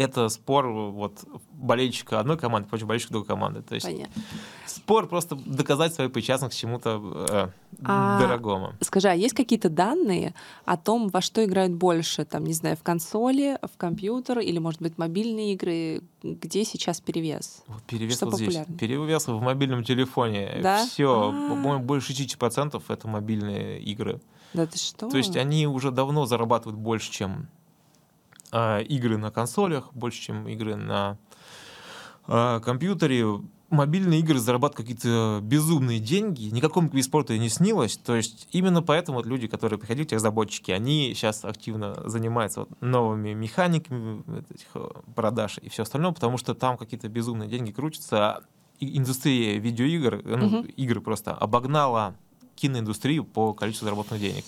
[0.00, 3.62] это спор вот болельщика одной команды против болельщика другой команды.
[3.62, 4.22] То есть Понятно.
[4.66, 7.48] спор просто доказать свою причастность к чему-то э,
[7.84, 8.72] а, дорогому.
[8.80, 10.34] Скажи, а есть какие-то данные
[10.64, 12.24] о том, во что играют больше?
[12.24, 16.02] Там, не знаю, в консоли, в компьютер или, может быть, мобильные игры?
[16.22, 17.62] Где сейчас перевес?
[17.66, 18.58] Вот перевес что вот здесь.
[18.78, 20.60] Перевес в мобильном телефоне.
[20.62, 20.86] Да?
[20.86, 21.50] Все, а.
[21.50, 24.20] по-моему, больше 60% это мобильные игры.
[24.54, 25.08] Да ты что?
[25.08, 27.48] То есть они уже давно зарабатывают больше, чем
[28.52, 31.18] э, игры на консолях, больше, чем игры на
[32.26, 33.26] э, компьютере.
[33.70, 37.96] Мобильные игры зарабатывают какие-то безумные деньги, никакому квиз спорта не снилось.
[37.96, 42.80] То есть именно поэтому вот люди, которые приходили, те разработчики, они сейчас активно занимаются вот
[42.80, 48.42] новыми механиками этих э, продаж и все остальное, потому что там какие-то безумные деньги крутятся.
[48.80, 50.66] И индустрия видеоигр, ну, угу.
[50.76, 52.16] игры просто обогнала
[52.56, 54.44] киноиндустрию по количеству заработанных денег.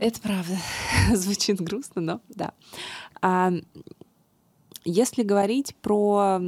[0.00, 0.56] Это правда.
[1.14, 2.52] Звучит грустно, но да.
[3.22, 3.52] А,
[4.88, 6.38] если говорить про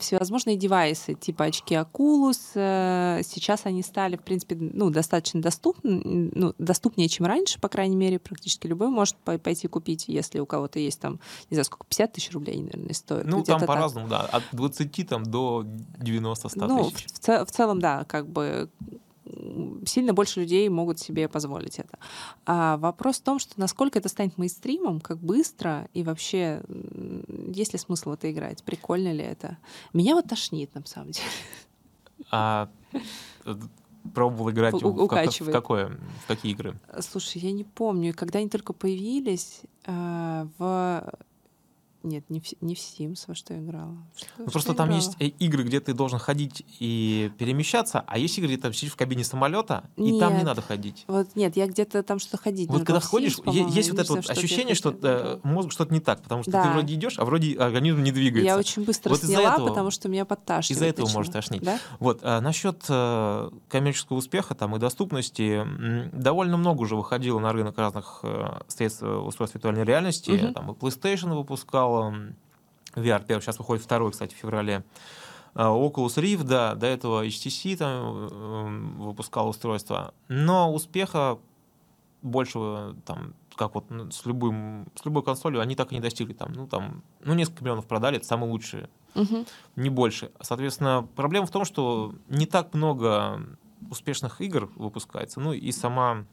[0.00, 6.54] всевозможные девайсы, типа очки Oculus, э, сейчас они стали, в принципе, ну, достаточно доступны, ну,
[6.58, 11.00] доступнее, чем раньше, по крайней мере, практически любой может пойти купить, если у кого-то есть
[11.00, 13.26] там, не знаю, сколько, 50 тысяч рублей, наверное, стоит.
[13.26, 15.66] Ну, там по-разному, да, от 20 там, до
[15.98, 17.06] 90-100 ну, тысяч.
[17.20, 18.70] В, в целом, да, как бы
[19.86, 21.98] сильно больше людей могут себе позволить это.
[22.46, 26.62] А вопрос в том, что насколько это станет мейнстримом, как быстро и вообще
[27.54, 29.58] есть ли смысл в это играть, прикольно ли это.
[29.92, 31.26] Меня вот тошнит, на самом деле.
[32.30, 32.68] А
[33.44, 33.54] э,
[34.14, 35.98] пробовал играть в, в, в какое?
[36.24, 36.78] В какие игры?
[37.00, 38.14] Слушай, я не помню.
[38.14, 41.12] Когда они только появились, э, в
[42.02, 43.96] нет, не в, не в Sims, во что я играла.
[44.16, 45.00] Что, ну, что просто там играла?
[45.00, 48.96] есть игры, где ты должен ходить и перемещаться, а есть игры, где ты сидишь в
[48.96, 50.20] кабине самолета, и нет.
[50.20, 51.04] там не надо ходить.
[51.06, 52.68] Вот нет, я где-то там что-то ходить.
[52.68, 56.42] Вот когда ходишь, есть вот это вот ощущение, что э, мозг что-то не так, потому
[56.42, 56.64] что да.
[56.64, 58.46] ты вроде идешь, а вроде организм не двигается.
[58.46, 60.76] Я очень быстро вот сняла, этого, потому что меня подташнивает.
[60.76, 61.62] Из-за этого может тошнить.
[61.62, 61.78] Да?
[61.98, 65.66] Вот, а насчет э, коммерческого успеха там и доступности,
[66.12, 70.30] довольно много уже выходило на рынок разных э, средств устройств виртуальной реальности.
[70.30, 70.52] Угу.
[70.52, 72.36] Там и PlayStation выпускал, выпускал
[72.94, 74.84] VR первый, сейчас выходит второй, кстати, в феврале.
[75.54, 81.38] А, Oculus Rift, да, до этого HTC там выпускал устройство, но успеха
[82.22, 86.32] большего там как вот ну, с любым с любой консолью они так и не достигли.
[86.32, 88.88] Там ну там ну несколько миллионов продали это самые лучшие.
[89.14, 89.44] Угу.
[89.76, 90.30] не больше.
[90.40, 93.42] Соответственно проблема в том что не так много
[93.90, 95.40] успешных игр выпускается.
[95.40, 96.24] Ну и сама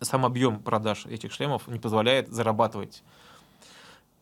[0.00, 3.02] сам объем продаж этих шлемов не позволяет зарабатывать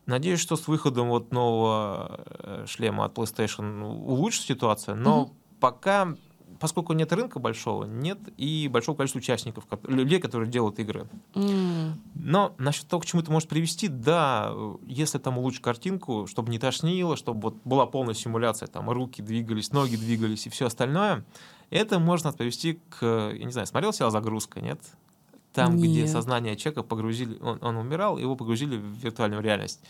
[0.07, 5.57] Надеюсь, что с выходом вот нового э, шлема от PlayStation улучшится ситуация, но mm-hmm.
[5.61, 6.15] пока,
[6.61, 11.09] поскольку нет рынка большого, нет и большого количества участников, людей, которые делают игры.
[11.33, 11.93] Mm.
[12.15, 16.59] Но насчет того, к чему это может привести, да, если там улучшить картинку, чтобы не
[16.59, 21.25] тошнило, чтобы вот была полная симуляция, там руки двигались, ноги двигались и все остальное,
[21.71, 24.81] это можно привести к, я не знаю, смотрел сериал «Загрузка», нет?
[25.55, 25.89] Там, Нет.
[25.89, 29.81] где сознание человека погрузили, он, он умирал, его погрузили в виртуальную реальность.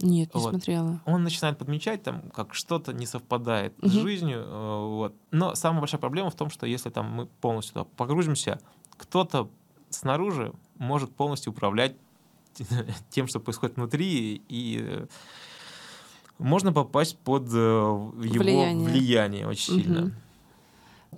[0.00, 0.50] Нет, не вот.
[0.50, 1.00] смотрела.
[1.04, 3.88] Он начинает подмечать, там, как что-то не совпадает угу.
[3.88, 4.44] с жизнью.
[4.46, 5.14] Э, вот.
[5.32, 8.60] Но самая большая проблема в том, что если там мы полностью туда погрузимся,
[8.96, 9.50] кто-то
[9.90, 11.96] снаружи может полностью управлять
[13.10, 15.04] тем, что происходит внутри, и
[16.38, 19.82] можно попасть под э, его влияние, влияние очень угу.
[19.82, 20.12] сильно.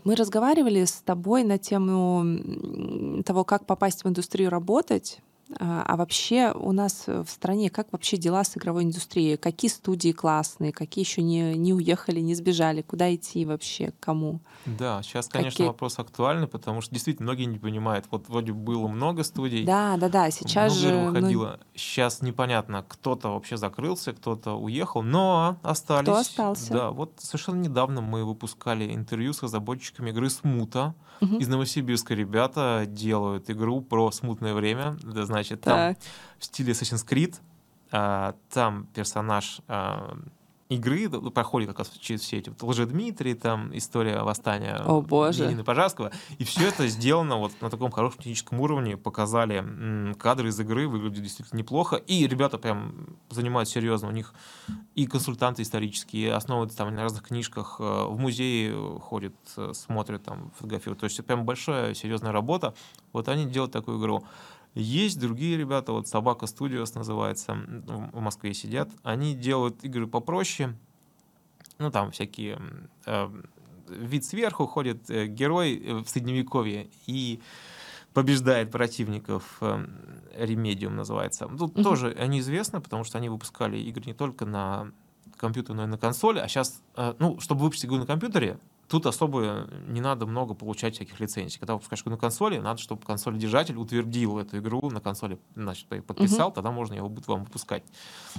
[0.03, 5.21] Мы разговаривали с тобой на тему того, как попасть в индустрию работать.
[5.59, 9.37] А, а вообще у нас в стране как вообще дела с игровой индустрией?
[9.37, 12.83] Какие студии классные, какие еще не, не уехали, не сбежали?
[12.83, 14.41] Куда идти вообще, кому?
[14.67, 15.67] Да, сейчас, конечно, Какие...
[15.67, 18.07] вопрос актуальный, потому что действительно многие не понимают.
[18.11, 19.65] Вот вроде было много студий.
[19.65, 20.31] Да, да, да.
[20.31, 21.59] Сейчас много же выходило.
[21.59, 21.67] Ну...
[21.75, 26.05] Сейчас непонятно, кто-то вообще закрылся, кто-то уехал, но остались.
[26.05, 26.73] Кто остался?
[26.73, 31.37] Да, вот совершенно недавно мы выпускали интервью с разработчиками игры Смута угу.
[31.37, 32.15] из Новосибирска.
[32.15, 34.97] Ребята делают игру про смутное время.
[35.03, 35.97] Это значит, там
[36.39, 37.37] в стиле Assassin's Creed,
[37.91, 40.17] а, там персонаж а,
[40.69, 45.45] игры проходит как раз через все эти вот Лжедмитрий, там история восстания О, боже.
[45.45, 46.11] Ленина Пожарского.
[46.39, 48.97] И все это сделано вот на таком хорошем техническом уровне.
[48.97, 51.97] Показали м, кадры из игры, выглядит действительно неплохо.
[51.97, 54.09] И ребята прям занимаются серьезно.
[54.09, 54.35] У них
[54.95, 60.51] и консультанты исторические, основываются там на разных книжках, э, в музее ходят, э, смотрят, там,
[60.57, 61.01] фотографируют.
[61.01, 62.75] То есть это прям большая серьезная работа.
[63.13, 64.25] Вот они делают такую игру.
[64.75, 68.91] Есть другие ребята, вот Собака Studios называется, в Москве сидят.
[69.03, 70.75] Они делают игры попроще.
[71.79, 72.61] Ну, там всякие...
[73.07, 73.31] Э,
[73.89, 77.41] вид сверху ходит э, герой э, в средневековье и
[78.13, 79.59] побеждает противников.
[79.61, 79.87] Э,
[80.37, 81.47] Ремедиум называется.
[81.47, 81.83] Тут mm-hmm.
[81.83, 84.91] тоже они известны, потому что они выпускали игры не только на
[85.37, 86.41] компьютерную, но и на консоли.
[86.41, 88.59] А сейчас, э, ну, чтобы выпустить игру на компьютере,
[88.95, 91.59] Тут особо не надо много получать всяких лицензий.
[91.59, 96.51] Когда выпускаешь игру на консоли, надо, чтобы консоль-держатель утвердил эту игру на консоли, значит, подписал,
[96.51, 96.55] угу.
[96.55, 97.83] тогда можно его будет вам выпускать.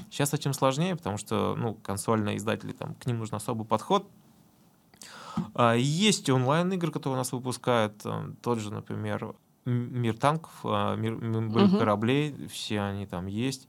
[0.10, 4.08] Сейчас этим сложнее, потому что ну, консольные издатели, там, к ним нужен особый подход.
[5.56, 8.02] А, есть онлайн-игры, которые у нас выпускают.
[8.42, 11.80] Тот же, например, Мир танков, а, Мир, мир угу.
[11.80, 13.68] кораблей, все они там есть.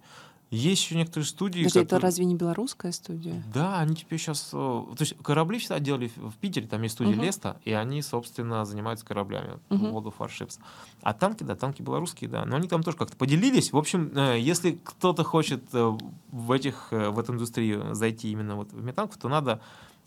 [0.51, 1.61] Есть еще некоторые студии.
[1.61, 1.99] Подожди, которые...
[1.99, 3.43] это разве не белорусская студия?
[3.53, 4.51] Да, они теперь сейчас.
[4.53, 7.25] Э, то есть корабли всегда делали в Питере, там есть студия uh-huh.
[7.25, 9.93] Леста, и они, собственно, занимаются кораблями uh-huh.
[9.93, 10.61] World of Warships.
[11.03, 12.45] А танки, да, танки белорусские, да.
[12.45, 13.73] Но они там тоже как-то поделились.
[13.73, 15.99] В общем, э, если кто-то хочет э,
[16.31, 19.61] в этих в эту индустрию зайти именно вот в метанков, то надо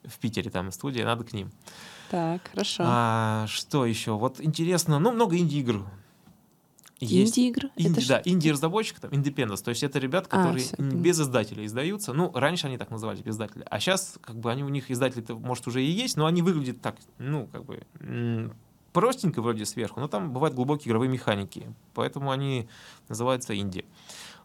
[0.06, 1.52] в Питере там студия, надо к ним.
[2.10, 2.84] Так, хорошо.
[2.86, 4.14] А, что еще?
[4.14, 5.86] Вот интересно, ну, много инди-игр
[7.00, 7.70] Инди-игры?
[7.78, 9.64] Инди, да, инди-разработчик, там, Independence.
[9.64, 12.14] То есть это ребята, а, которые а, без издателя издаются.
[12.14, 13.66] Ну, раньше они так назывались, без издателя.
[13.70, 16.82] А сейчас, как бы, они у них издатели, может, уже и есть, но они выглядят
[16.82, 17.84] так, ну, как бы,
[18.92, 21.74] простенько вроде сверху, но там бывают глубокие игровые механики.
[21.94, 22.68] Поэтому они
[23.08, 23.86] называются инди.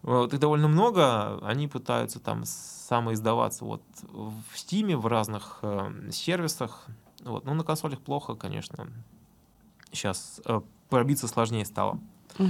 [0.02, 1.38] Вот, их довольно много.
[1.44, 6.86] Они пытаются там самоиздаваться вот в Steam, в разных э, сервисах.
[7.20, 7.46] Вот.
[7.46, 8.86] Ну, на консолях плохо, конечно.
[9.90, 11.98] Сейчас э, пробиться сложнее стало.
[12.38, 12.48] Угу.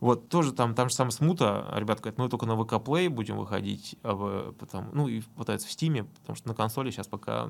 [0.00, 3.38] Вот тоже там, там же сам смута, ребята говорят, мы только на VK Play будем
[3.38, 7.48] выходить, а в, потом, ну и пытаются в Steam, потому что на консоли сейчас пока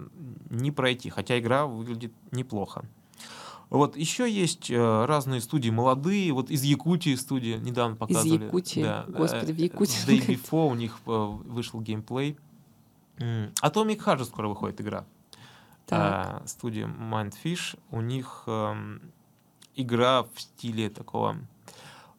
[0.51, 2.85] не пройти, хотя игра выглядит неплохо.
[3.71, 8.45] Вот еще есть э, разные студии молодые, вот из Якутии студия недавно показывали.
[8.45, 10.07] Из Якутии, да, господи, в Якутии.
[10.07, 12.37] Day Before у них э, вышел геймплей.
[13.19, 15.05] Atomic Heart скоро выходит игра.
[15.87, 15.99] Так.
[15.99, 18.99] А, студия Mindfish, у них э,
[19.75, 21.54] игра в стиле такого Э,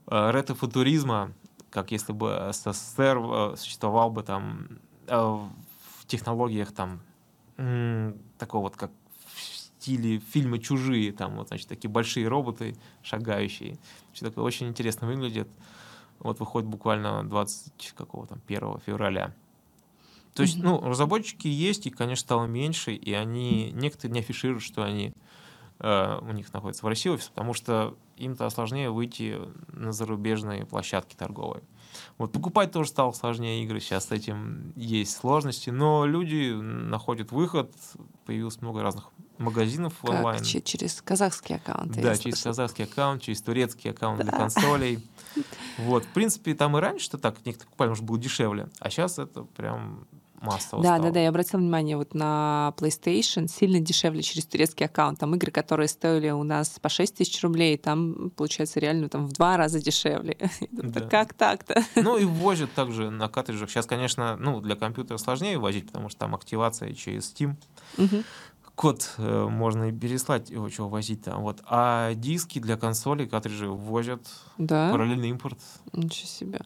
[0.08, 1.34] ретро-футуризма,
[1.70, 4.68] как если бы СССР э, существовал бы там
[5.08, 7.02] э, в технологиях там
[8.38, 8.91] такого вот, как
[9.34, 13.78] в стиле фильма «Чужие», там вот, значит, такие большие роботы шагающие.
[14.12, 15.48] Все такое очень интересно выглядит.
[16.20, 19.34] Вот выходит буквально 20 какого там 1 февраля.
[20.34, 24.84] То есть, ну, разработчики есть, и, конечно, стало меньше, и они некоторые не афишируют, что
[24.84, 25.13] они
[25.80, 31.15] э, у них находятся в России офис, потому что им-то сложнее выйти на зарубежные площадки
[31.15, 31.63] торговые.
[32.17, 37.73] Вот покупать тоже стало сложнее игры, сейчас с этим есть сложности, но люди находят выход,
[38.25, 39.06] появилось много разных
[39.38, 40.43] магазинов как, онлайн.
[40.43, 41.91] Через казахский аккаунт.
[41.93, 44.23] Да, через казахский аккаунт, через турецкий аккаунт да.
[44.23, 44.99] для консолей.
[45.78, 49.43] Вот, в принципе, там и раньше-то так некоторые покупали, может, было дешевле, а сейчас это
[49.43, 50.08] прям
[50.45, 51.03] массово Да, стало.
[51.03, 55.19] да, да, я обратила внимание вот на PlayStation, сильно дешевле через турецкий аккаунт.
[55.19, 59.34] Там игры, которые стоили у нас по 6 тысяч рублей, там, получается, реально там в
[59.34, 60.38] два раза дешевле.
[60.71, 61.01] Да.
[61.01, 61.84] Как так-то?
[61.95, 63.69] Ну и возят также на картриджах.
[63.69, 67.55] Сейчас, конечно, ну, для компьютера сложнее возить, потому что там активация через Steam.
[67.97, 68.23] Угу
[68.75, 71.41] код э, можно и переслать, его чего возить там.
[71.41, 71.62] Вот.
[71.65, 74.27] А диски для консолей, картриджи возят.
[74.58, 74.91] Да?
[74.91, 75.58] Параллельный импорт.
[75.93, 76.62] Ничего себе.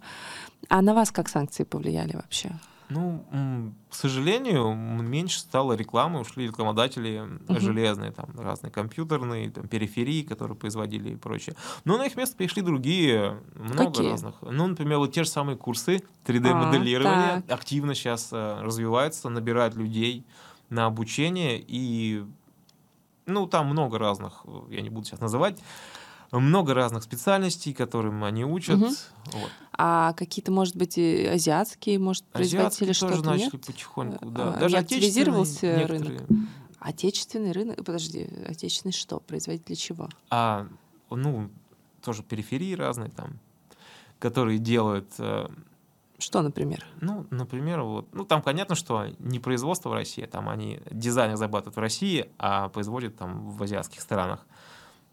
[0.67, 2.51] А на вас как санкции повлияли вообще?
[2.89, 7.59] Ну, к сожалению, меньше стало рекламы, ушли рекламодатели uh-huh.
[7.59, 11.55] железные, там разные компьютерные, там периферии, которые производили и прочее.
[11.85, 14.09] Но на их место пришли другие, много Какие?
[14.09, 14.35] разных.
[14.41, 20.25] Ну, например, вот те же самые курсы 3D-моделирования а, активно сейчас э, развиваются, набирают людей
[20.69, 22.25] на обучение и
[23.27, 25.59] ну, там много разных, я не буду сейчас называть
[26.31, 28.77] много разных специальностей, которым они учат.
[28.77, 28.87] Угу.
[29.33, 29.51] Вот.
[29.73, 33.65] А какие-то, может быть, и азиатские, может, производители что-то тоже начали нет?
[33.65, 34.53] потихоньку, да.
[34.53, 36.21] А, Даже активизировался рынок.
[36.79, 39.19] Отечественный рынок, подожди, отечественный что?
[39.19, 40.09] Производители чего?
[40.29, 40.67] А,
[41.09, 41.49] ну,
[42.03, 43.39] тоже периферии разные там,
[44.19, 45.11] которые делают...
[45.17, 45.47] Э,
[46.17, 46.85] что, например?
[47.01, 51.75] Ну, например, вот, ну, там понятно, что не производство в России, там они дизайн разрабатывают
[51.75, 54.45] в России, а производят там в азиатских странах.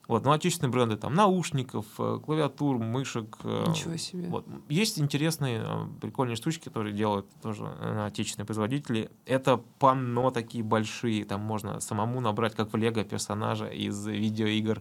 [0.09, 3.39] Вот, ну, отечественные бренды, там, наушников, э, клавиатур, мышек.
[3.43, 4.29] э, Ничего себе.
[4.29, 4.47] Вот.
[4.69, 9.11] Есть интересные, э, прикольные штучки, которые делают тоже отечественные производители.
[9.25, 14.81] Это панно такие большие, там можно самому набрать, как в Лего, персонажа из видеоигр,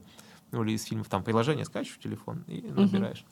[0.51, 3.25] ну, или из фильмов, там, приложение скачиваешь в телефон и набираешь.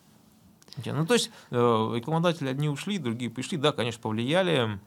[0.84, 4.80] Те- Ну, то есть рекламодатели одни ушли, другие пришли, да, конечно, повлияли.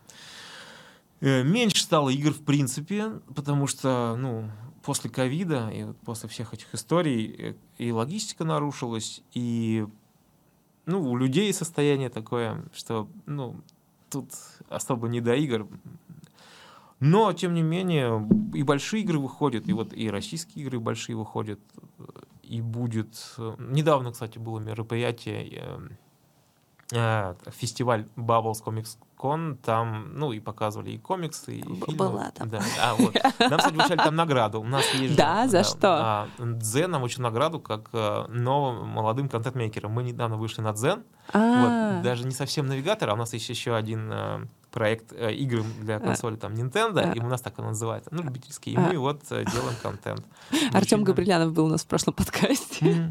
[1.20, 4.50] Меньше стало игр в принципе, потому что, ну,
[4.87, 9.84] после ковида и после всех этих историй э, и логистика нарушилась, и,
[10.87, 13.57] ну, у людей состояние такое, что, ну,
[14.09, 14.30] тут
[14.68, 15.66] особо не до игр.
[17.01, 21.59] Но, тем не менее, и большие игры выходят, и вот и российские игры большие выходят,
[21.99, 22.05] э,
[22.45, 23.34] и будет...
[23.39, 25.99] э, Недавно, кстати, было мероприятие,
[26.91, 31.97] фестиваль Bubbles Comics Con, там, ну, и показывали и комиксы, и Б- фильмы.
[32.11, 32.51] была там.
[32.51, 33.14] Да, а, вот.
[33.39, 34.61] Нам, кстати, вручали там награду.
[34.61, 35.89] У нас есть же, Да, за что?
[36.01, 39.91] а, Дзен нам вручил награду как э, новым молодым контент-мейкерам.
[39.91, 43.49] Мы недавно вышли на Дзен, А, вот, даже не совсем навигатор, а у нас есть
[43.49, 44.41] еще один э,
[44.76, 46.00] проект э, игры для А.
[46.00, 47.12] консоли, там, Nintendo, А.
[47.14, 48.80] и у нас так он называется, ну, любительский, и А.
[48.80, 50.22] мы вот э, делаем контент.
[50.74, 53.10] Артем Габрилянов был у нас в прошлом подкасте.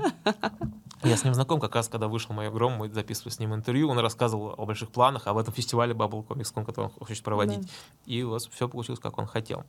[1.03, 3.89] Я с ним знаком, как раз когда вышел мой гром, мы записывали с ним интервью,
[3.89, 7.61] он рассказывал о больших планах, об этом фестивале Bubble Comics который он хочет проводить.
[7.61, 7.67] Да.
[8.05, 9.63] И у вас все получилось, как он хотел.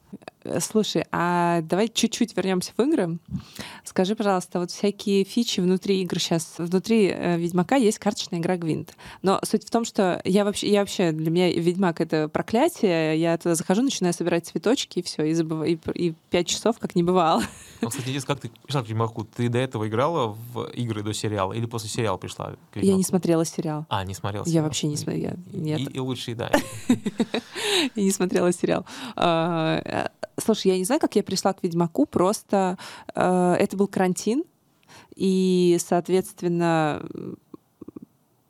[0.45, 3.19] Э, Слушай, а давай чуть-чуть вернемся в игры.
[3.87, 6.55] Скажи, пожалуйста, вот всякие фичи внутри игр сейчас.
[6.59, 8.95] Внутри э, Ведьмака есть карточная игра Гвинт.
[9.23, 13.19] Но суть в том, что я вообще, я вообще для меня Ведьмак это проклятие.
[13.19, 16.97] Я туда захожу, начинаю собирать цветочки и все, и забываю, и, и пять часов как
[16.97, 17.43] не бывало.
[17.81, 19.25] Ну, кстати, интересно, как ты пришла к Ведьмаку?
[19.25, 23.05] Ты до этого играла в игры до сериала или после сериала пришла к Я не
[23.05, 23.87] смотрела сериал.
[23.89, 24.65] А, не смотрела Я сериал.
[24.65, 25.77] вообще не смотрела, И-.
[25.77, 26.51] И, и лучше, да.
[27.95, 28.85] Я не смотрела сериал.
[29.15, 30.09] А, э,
[30.39, 32.77] Слушай, я не знаю, как я пришла к Ведьмаку, просто
[33.15, 34.45] э, это был карантин,
[35.15, 37.05] и, соответственно,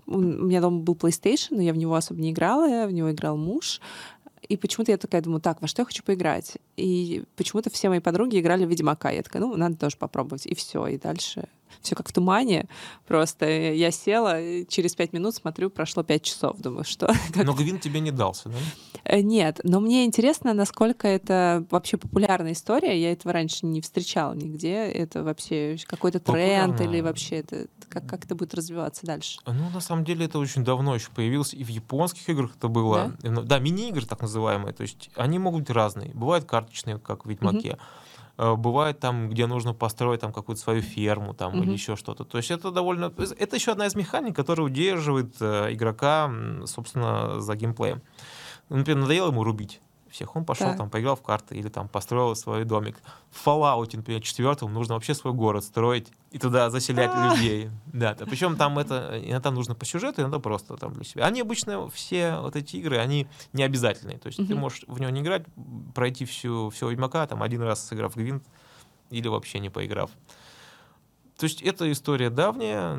[0.06, 3.36] у меня дома был PlayStation, но я в него особо не играла, в него играл
[3.36, 3.80] муж.
[4.48, 6.58] И почему-то я такая думаю, так, во что я хочу поиграть?
[6.76, 9.10] И почему-то все мои подруги играли в Ведьмака.
[9.10, 10.46] Я такая, ну, надо тоже попробовать.
[10.46, 11.48] И все, и дальше
[11.80, 12.68] все как в тумане.
[13.06, 16.58] Просто я села, через пять минут смотрю, прошло пять часов.
[16.58, 17.12] Думаю, что?
[17.34, 18.56] Но Гвин тебе не дался, да?
[19.04, 23.00] Э, Нет, но мне интересно, насколько это вообще популярная история.
[23.00, 24.74] Я этого раньше не встречала нигде.
[24.74, 29.38] Это вообще какой-то тренд или вообще это как, как это будет развиваться дальше?
[29.46, 33.16] Ну, на самом деле, это очень давно еще появилось, и в японских играх это было.
[33.22, 36.10] И, ну, Да, мини-игры так называемые, то есть они могут быть разные.
[36.12, 37.70] Бывают карточные, как в Ведьмаке.
[37.70, 37.76] Э,
[38.36, 41.72] Бывает там, где нужно построить там какую-то свою ферму там, или Мгм.
[41.72, 42.24] еще что-то.
[42.24, 43.12] То есть это довольно...
[43.38, 46.30] Это еще одна из механик, которая удерживает э, игрока,
[46.66, 48.02] собственно, за геймплеем.
[48.68, 49.80] Например, надоело ему рубить
[50.16, 50.78] всех, он пошел Так.
[50.78, 52.96] там, поиграл в карты или там построил свой домик.
[53.30, 57.34] В Fallout, например, четвертом нужно вообще свой город строить и туда заселять А.
[57.34, 57.70] людей.
[57.86, 58.24] Да, да.
[58.26, 61.26] причем там это иногда нужно по сюжету, иногда просто там для себя.
[61.26, 64.18] Они обычно все вот эти игры, они не обязательные.
[64.18, 65.44] То есть ты можешь в него не играть,
[65.94, 68.42] пройти всю всего Ведьмака, там один раз сыграв в Гвинт
[69.10, 70.10] или вообще не поиграв.
[71.38, 72.98] То есть эта история давняя,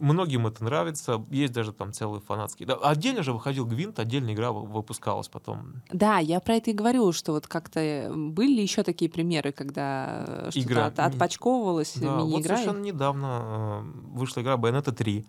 [0.00, 2.66] многим это нравится, есть даже там целые фанатские.
[2.66, 5.82] Да, отдельно же выходил Гвинт, отдельная игра вы- выпускалась потом.
[5.90, 10.24] Да, я про это и говорю, что вот как-то э, были еще такие примеры, когда
[10.26, 12.54] э, что-то от- отпачковывалась Да, вот мини-игра.
[12.54, 13.80] и- совершенно недавно э,
[14.16, 15.26] вышла игра Bayonetta 3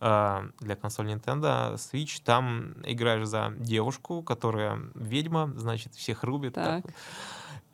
[0.00, 2.20] э, для консоли Nintendo Switch.
[2.24, 6.54] Там играешь за девушку, которая ведьма, значит, всех рубит.
[6.54, 6.84] Так.
[6.84, 6.94] так.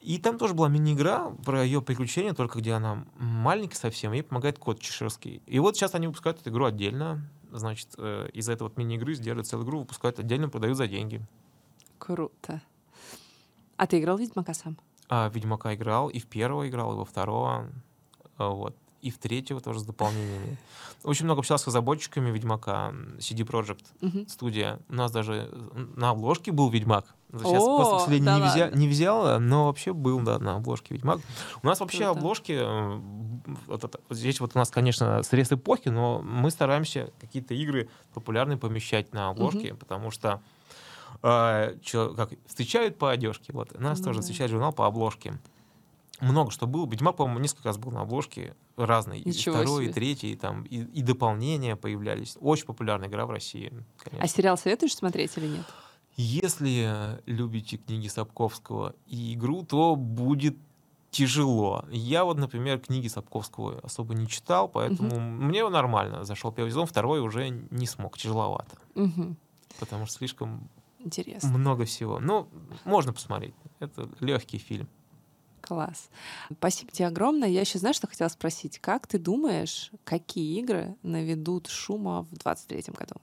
[0.05, 4.23] И там тоже была мини-игра про ее приключения, только где она маленькая совсем, и ей
[4.23, 5.41] помогает кот чеширский.
[5.47, 7.27] И вот сейчас они выпускают эту игру отдельно.
[7.51, 11.23] Значит, э, из этой вот мини-игры сделали целую игру, выпускают отдельно, продают за деньги.
[11.99, 12.61] Круто.
[13.79, 14.77] А ты играл в Ведьмака сам?
[15.09, 17.71] А, Ведьмака играл, и в первого играл, и во второго,
[18.37, 20.59] а, вот, и в третьего тоже с дополнениями.
[21.03, 24.81] Очень много общался с разработчиками Ведьмака, CD Projekt студия.
[24.91, 25.51] У нас даже
[25.97, 27.15] на обложке был Ведьмак.
[27.39, 30.57] Сейчас, О, просто, к сожалению, да не, взя- не взял, но вообще был, да, на
[30.57, 31.21] обложке Ведьмак.
[31.63, 32.19] У нас вообще Круто.
[32.19, 33.01] обложки, э,
[33.67, 38.57] вот это- здесь вот у нас, конечно, срез эпохи, но мы стараемся какие-то игры популярные
[38.59, 40.41] помещать на обложке, потому что
[41.23, 43.53] э, чё- как, встречают по одежке.
[43.53, 43.79] Вот.
[43.81, 44.23] Нас Ну тоже да.
[44.23, 45.39] встречает журнал по обложке.
[46.21, 46.87] Много что было.
[46.87, 48.55] Ведьмак, по-моему, несколько раз был на обложке.
[48.77, 49.21] Разные.
[49.21, 49.95] И Ничего второй, и себе.
[49.95, 52.37] третий, и, там, и, и дополнения появлялись.
[52.41, 54.23] Очень популярная игра в России, конечно.
[54.25, 55.65] А сериал советуешь смотреть или нет?
[56.17, 60.57] Если э, любите книги Сапковского и игру, то будет
[61.11, 61.85] тяжело.
[61.91, 66.25] Я вот, например, книги Сапковского особо не читал, поэтому мне нормально.
[66.25, 68.77] Зашел первый сезон, второй уже не смог, тяжеловато.
[68.95, 69.37] Мгм.
[69.79, 71.51] Потому что слишком Интересно.
[71.51, 72.19] много всего.
[72.19, 72.49] Ну,
[72.85, 73.55] можно посмотреть.
[73.79, 74.89] Это легкий фильм.
[75.61, 76.11] Класс.
[76.53, 77.49] Спасибо тебе огромное.
[77.49, 78.79] Я еще знаю, что хотела спросить.
[78.81, 83.15] Как ты думаешь, какие игры наведут шума в 23 году?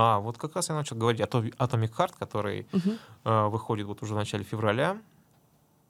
[0.00, 2.98] А, вот как раз я начал говорить о Atomic Heart, который Мгм.
[3.24, 4.96] э, выходит вот уже в начале февраля,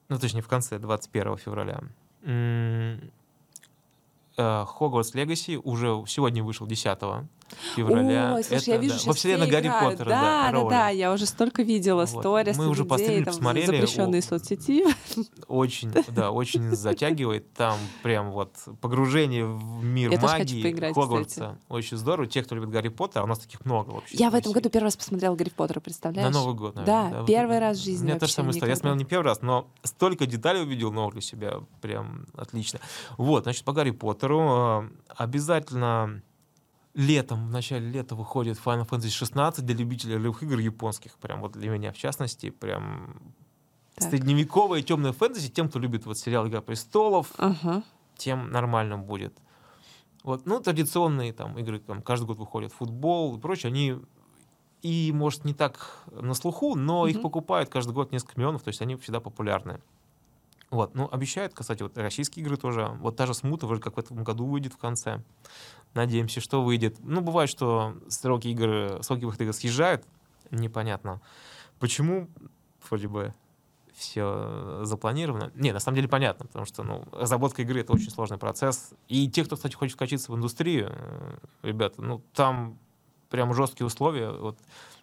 [0.09, 1.81] ну, точнее, в конце 21 февраля.
[4.39, 6.99] Hogwarts Legacy уже сегодня вышел 10
[7.77, 8.35] февраля.
[8.35, 9.91] Ой, слушай, Это, я вижу, да, Во вселенной все Гарри играют.
[9.99, 12.09] Поттера, да, да, да, да, я уже столько видела Вот.
[12.09, 13.67] сторис Мы уже людей, посмотрели, там, посмотрели.
[13.67, 14.85] запрещенные О- соцсети.
[15.49, 17.53] Очень, да, очень затягивает.
[17.55, 21.59] Там прям вот погружение в мир Я тоже магии Хогвартса.
[21.69, 22.29] Очень здорово.
[22.29, 24.17] Те, кто любит Гарри Поттера, а у нас таких много вообще.
[24.17, 26.33] Я в этом году первый раз посмотрела Гарри Поттера, представляешь?
[26.33, 27.27] На Новый год, Да, наверное.
[27.27, 28.71] первый раз в жизни У меня та же вообще самая история.
[28.73, 31.55] Я смотрел не первый раз, но столько деталей увидел новых для себя.
[31.81, 32.81] Прям отлично.
[33.17, 34.41] Вот, значит, по Гарри Поттеру
[34.85, 36.23] э, обязательно
[36.99, 41.15] летом, в начале лета выходит Final Fantasy 16 для любителей ролевых игр японских.
[41.19, 43.33] Прям вот для меня, в частности, прям
[43.95, 44.11] Так.
[44.11, 45.49] средневековое темное фэнтези.
[45.49, 47.85] Тем, кто любит вот сериал «Игра престолов», Ага.
[48.17, 49.39] тем нормально будет.
[50.25, 53.97] Вот, ну, традиционные там игры, там, каждый год выходит футбол и прочее, они
[54.83, 57.23] и, может, не так на слуху, но их Мгм.
[57.23, 59.81] покупают каждый год несколько миллионов, то есть они всегда популярны.
[60.71, 62.89] Вот, ну, обещают, кстати, вот российские игры тоже.
[63.01, 65.23] Вот та же смута, вроде как в этом году выйдет в конце.
[65.99, 66.97] Надеемся, что выйдет.
[67.01, 70.05] Ну, бывает, что сроки игр, сроки выхода игр съезжают,
[70.53, 71.21] непонятно.
[71.81, 72.29] Почему?
[72.89, 73.35] Вроде бы
[73.95, 75.51] все запланировано.
[75.57, 78.91] Не, на самом деле понятно, потому что ну, разработка игры— это очень сложный процесс.
[79.09, 82.79] И те, кто, кстати, хочет вкачиться в индустрию, э, ребята, ну, там
[83.29, 84.31] прям жесткие условия.
[84.31, 84.57] Вот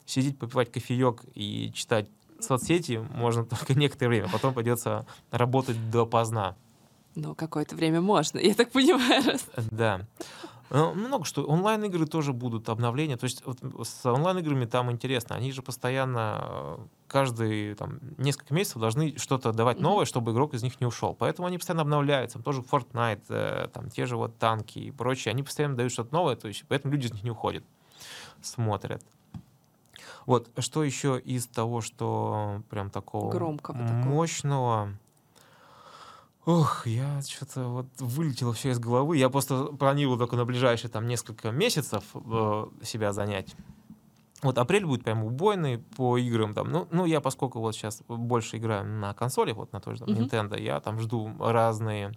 [0.06, 2.08] сидеть, попивать кофеек и читать
[2.40, 4.30] соцсети можно только некоторое время.
[4.32, 6.56] Потом придется работать допоздна.
[7.16, 9.24] Ну, какое-то время можно, я так понимаю.
[9.26, 10.08] раз- Да.
[10.70, 11.44] Ну, Много что.
[11.44, 13.18] Онлайн-игры тоже будут, обновления.
[13.18, 15.36] То есть вот с онлайн-играми там интересно.
[15.36, 20.64] Они же постоянно, э, каждые там, несколько месяцев должны что-то давать новое, чтобы игрок из
[20.64, 21.14] них не ушел.
[21.14, 22.40] Поэтому они постоянно обновляются.
[22.40, 25.32] Тоже Fortnite, э, там, те же вот танки и прочее.
[25.32, 27.64] Они постоянно дают что-то новое, то есть поэтому люди из них не уходят.
[28.42, 29.04] Смотрят.
[30.26, 34.04] Вот, что еще из того, что прям такого Громкого такого.
[36.46, 39.18] Ох, я что-то вот вылетело все из головы.
[39.18, 43.56] Я просто планировал только на ближайшие там несколько месяцев э, себя занять.
[44.44, 46.70] Вот апрель будет прям убойный по играм там.
[46.70, 50.14] Ну, ну, я поскольку вот сейчас больше играю на консоли, вот на той же там,
[50.14, 50.24] Мгм.
[50.24, 52.12] Nintendo, я там жду разные,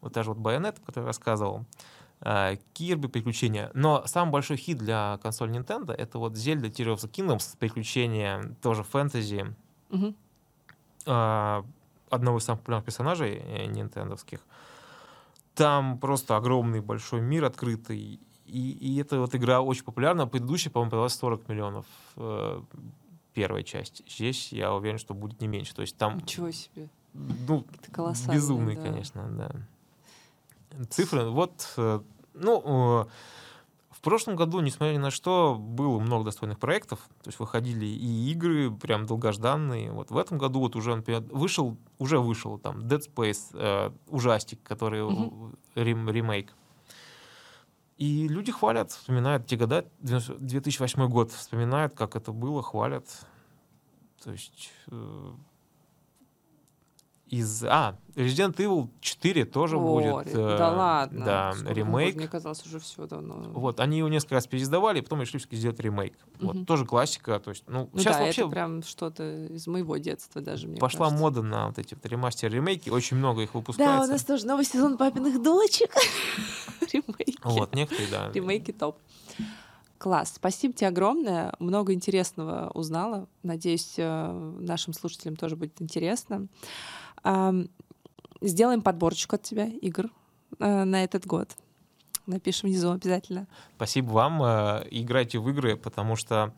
[0.00, 1.66] вот даже вот Bayonetta, который рассказывал,
[2.22, 3.70] э, Кирби приключения.
[3.74, 8.56] Но самый большой хит для консоли Nintendo это вот Zelda Tears of the Kingdoms, приключения
[8.62, 9.54] тоже фэнтези,
[9.90, 10.16] Мгм.
[11.04, 11.66] а,
[12.14, 14.40] одного из самых популярных персонажей э, нинтендовских.
[15.54, 18.20] Там просто огромный большой мир открытый.
[18.46, 20.26] И, и эта вот игра очень популярна.
[20.26, 21.86] Предыдущая, по-моему, продалась 40 миллионов.
[22.16, 22.62] э,
[23.34, 24.02] первая часть.
[24.08, 25.74] Здесь я уверен, что будет не меньше.
[25.74, 26.88] То есть там, Ничего себе.
[27.12, 27.66] ну,
[28.32, 28.82] безумный, да.
[28.82, 30.84] конечно, да.
[30.86, 32.00] Цифры, вот, э,
[32.34, 32.62] ну,
[33.02, 33.06] э,
[34.04, 38.70] прошлом году, несмотря ни на что, было много достойных проектов, то есть выходили и игры
[38.70, 39.90] прям долгожданные.
[39.90, 44.62] Вот в этом году вот уже, например, вышел, уже вышел там Dead Space, э, ужастик,
[44.62, 45.56] который Мгм.
[45.74, 46.52] рем- ремейк.
[47.96, 53.06] И люди хвалят, вспоминают те года, 2008 год, вспоминают, как это было, хвалят.
[54.22, 55.32] То есть э,
[57.28, 57.64] из...
[57.64, 60.26] А, Resident Evil 4 тоже О, будет.
[60.34, 61.24] ре- э, да ладно.
[61.24, 62.14] Да, Сколько ремейк.
[62.16, 63.34] Мне казалось, уже все давно.
[63.52, 66.14] Вот, они его несколько раз переиздавали, и потом решили всё-таки сделать ремейк.
[66.38, 66.46] Мгм.
[66.58, 67.40] Вот, тоже классика.
[67.40, 70.78] То есть, ну, Ну сейчас да, вообще это прям что-то из моего детства даже, мне
[70.78, 71.22] пошла кажется.
[71.22, 74.08] мода на вот эти вот ремастер-ремейки, очень много их Да, выпускается.
[74.08, 75.90] у нас тоже новый сезон папиных дочек.
[76.92, 77.36] Ремейки.
[77.42, 78.30] Вот, некоторые, да.
[78.32, 78.98] Ремейки топ.
[79.98, 80.34] Класс.
[80.36, 81.54] Спасибо тебе огромное.
[81.58, 83.26] Много интересного узнала.
[83.42, 86.46] Надеюсь, э, нашим слушателям тоже будет интересно.
[88.40, 90.10] Сделаем подборочку от тебя игр
[90.58, 91.48] э, на этот год.
[92.26, 93.46] Напишем внизу обязательно.
[93.76, 94.42] Спасибо вам.
[94.42, 96.52] э, Играйте в игры, потому что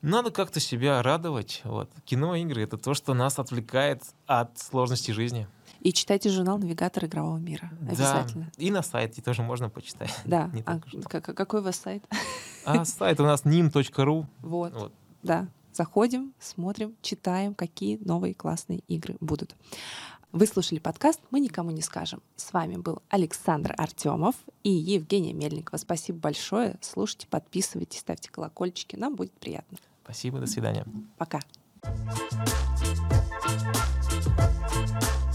[0.00, 1.60] надо как-то себя радовать.
[1.64, 1.90] Вот.
[2.04, 5.48] Кино, игры— это то, что нас отвлекает от сложности жизни.
[5.80, 7.70] И читайте журнал «Навигатор игрового мира».
[7.80, 8.50] Обязательно.
[8.56, 8.64] Да.
[8.64, 10.12] И на сайте тоже можно почитать.
[10.24, 10.46] Да.
[10.52, 12.04] Не А так какой у вас сайт?
[12.64, 14.26] А сайт у нас nim.ru.
[14.40, 14.72] Вот.
[14.72, 14.92] Вот.
[15.22, 15.48] Да.
[15.78, 19.54] Заходим, смотрим, читаем, какие новые классные игры будут.
[20.32, 22.20] Вы слушали подкаст «Мы никому не скажем».
[22.34, 25.78] С вами был Александр Артемов и Евгения Мельникова.
[25.78, 26.78] Спасибо большое.
[26.80, 28.96] Слушайте, подписывайтесь, ставьте колокольчики.
[28.96, 29.78] Нам будет приятно.
[30.02, 30.84] Спасибо, до свидания.
[31.16, 31.38] Пока.
[34.60, 35.27] thank you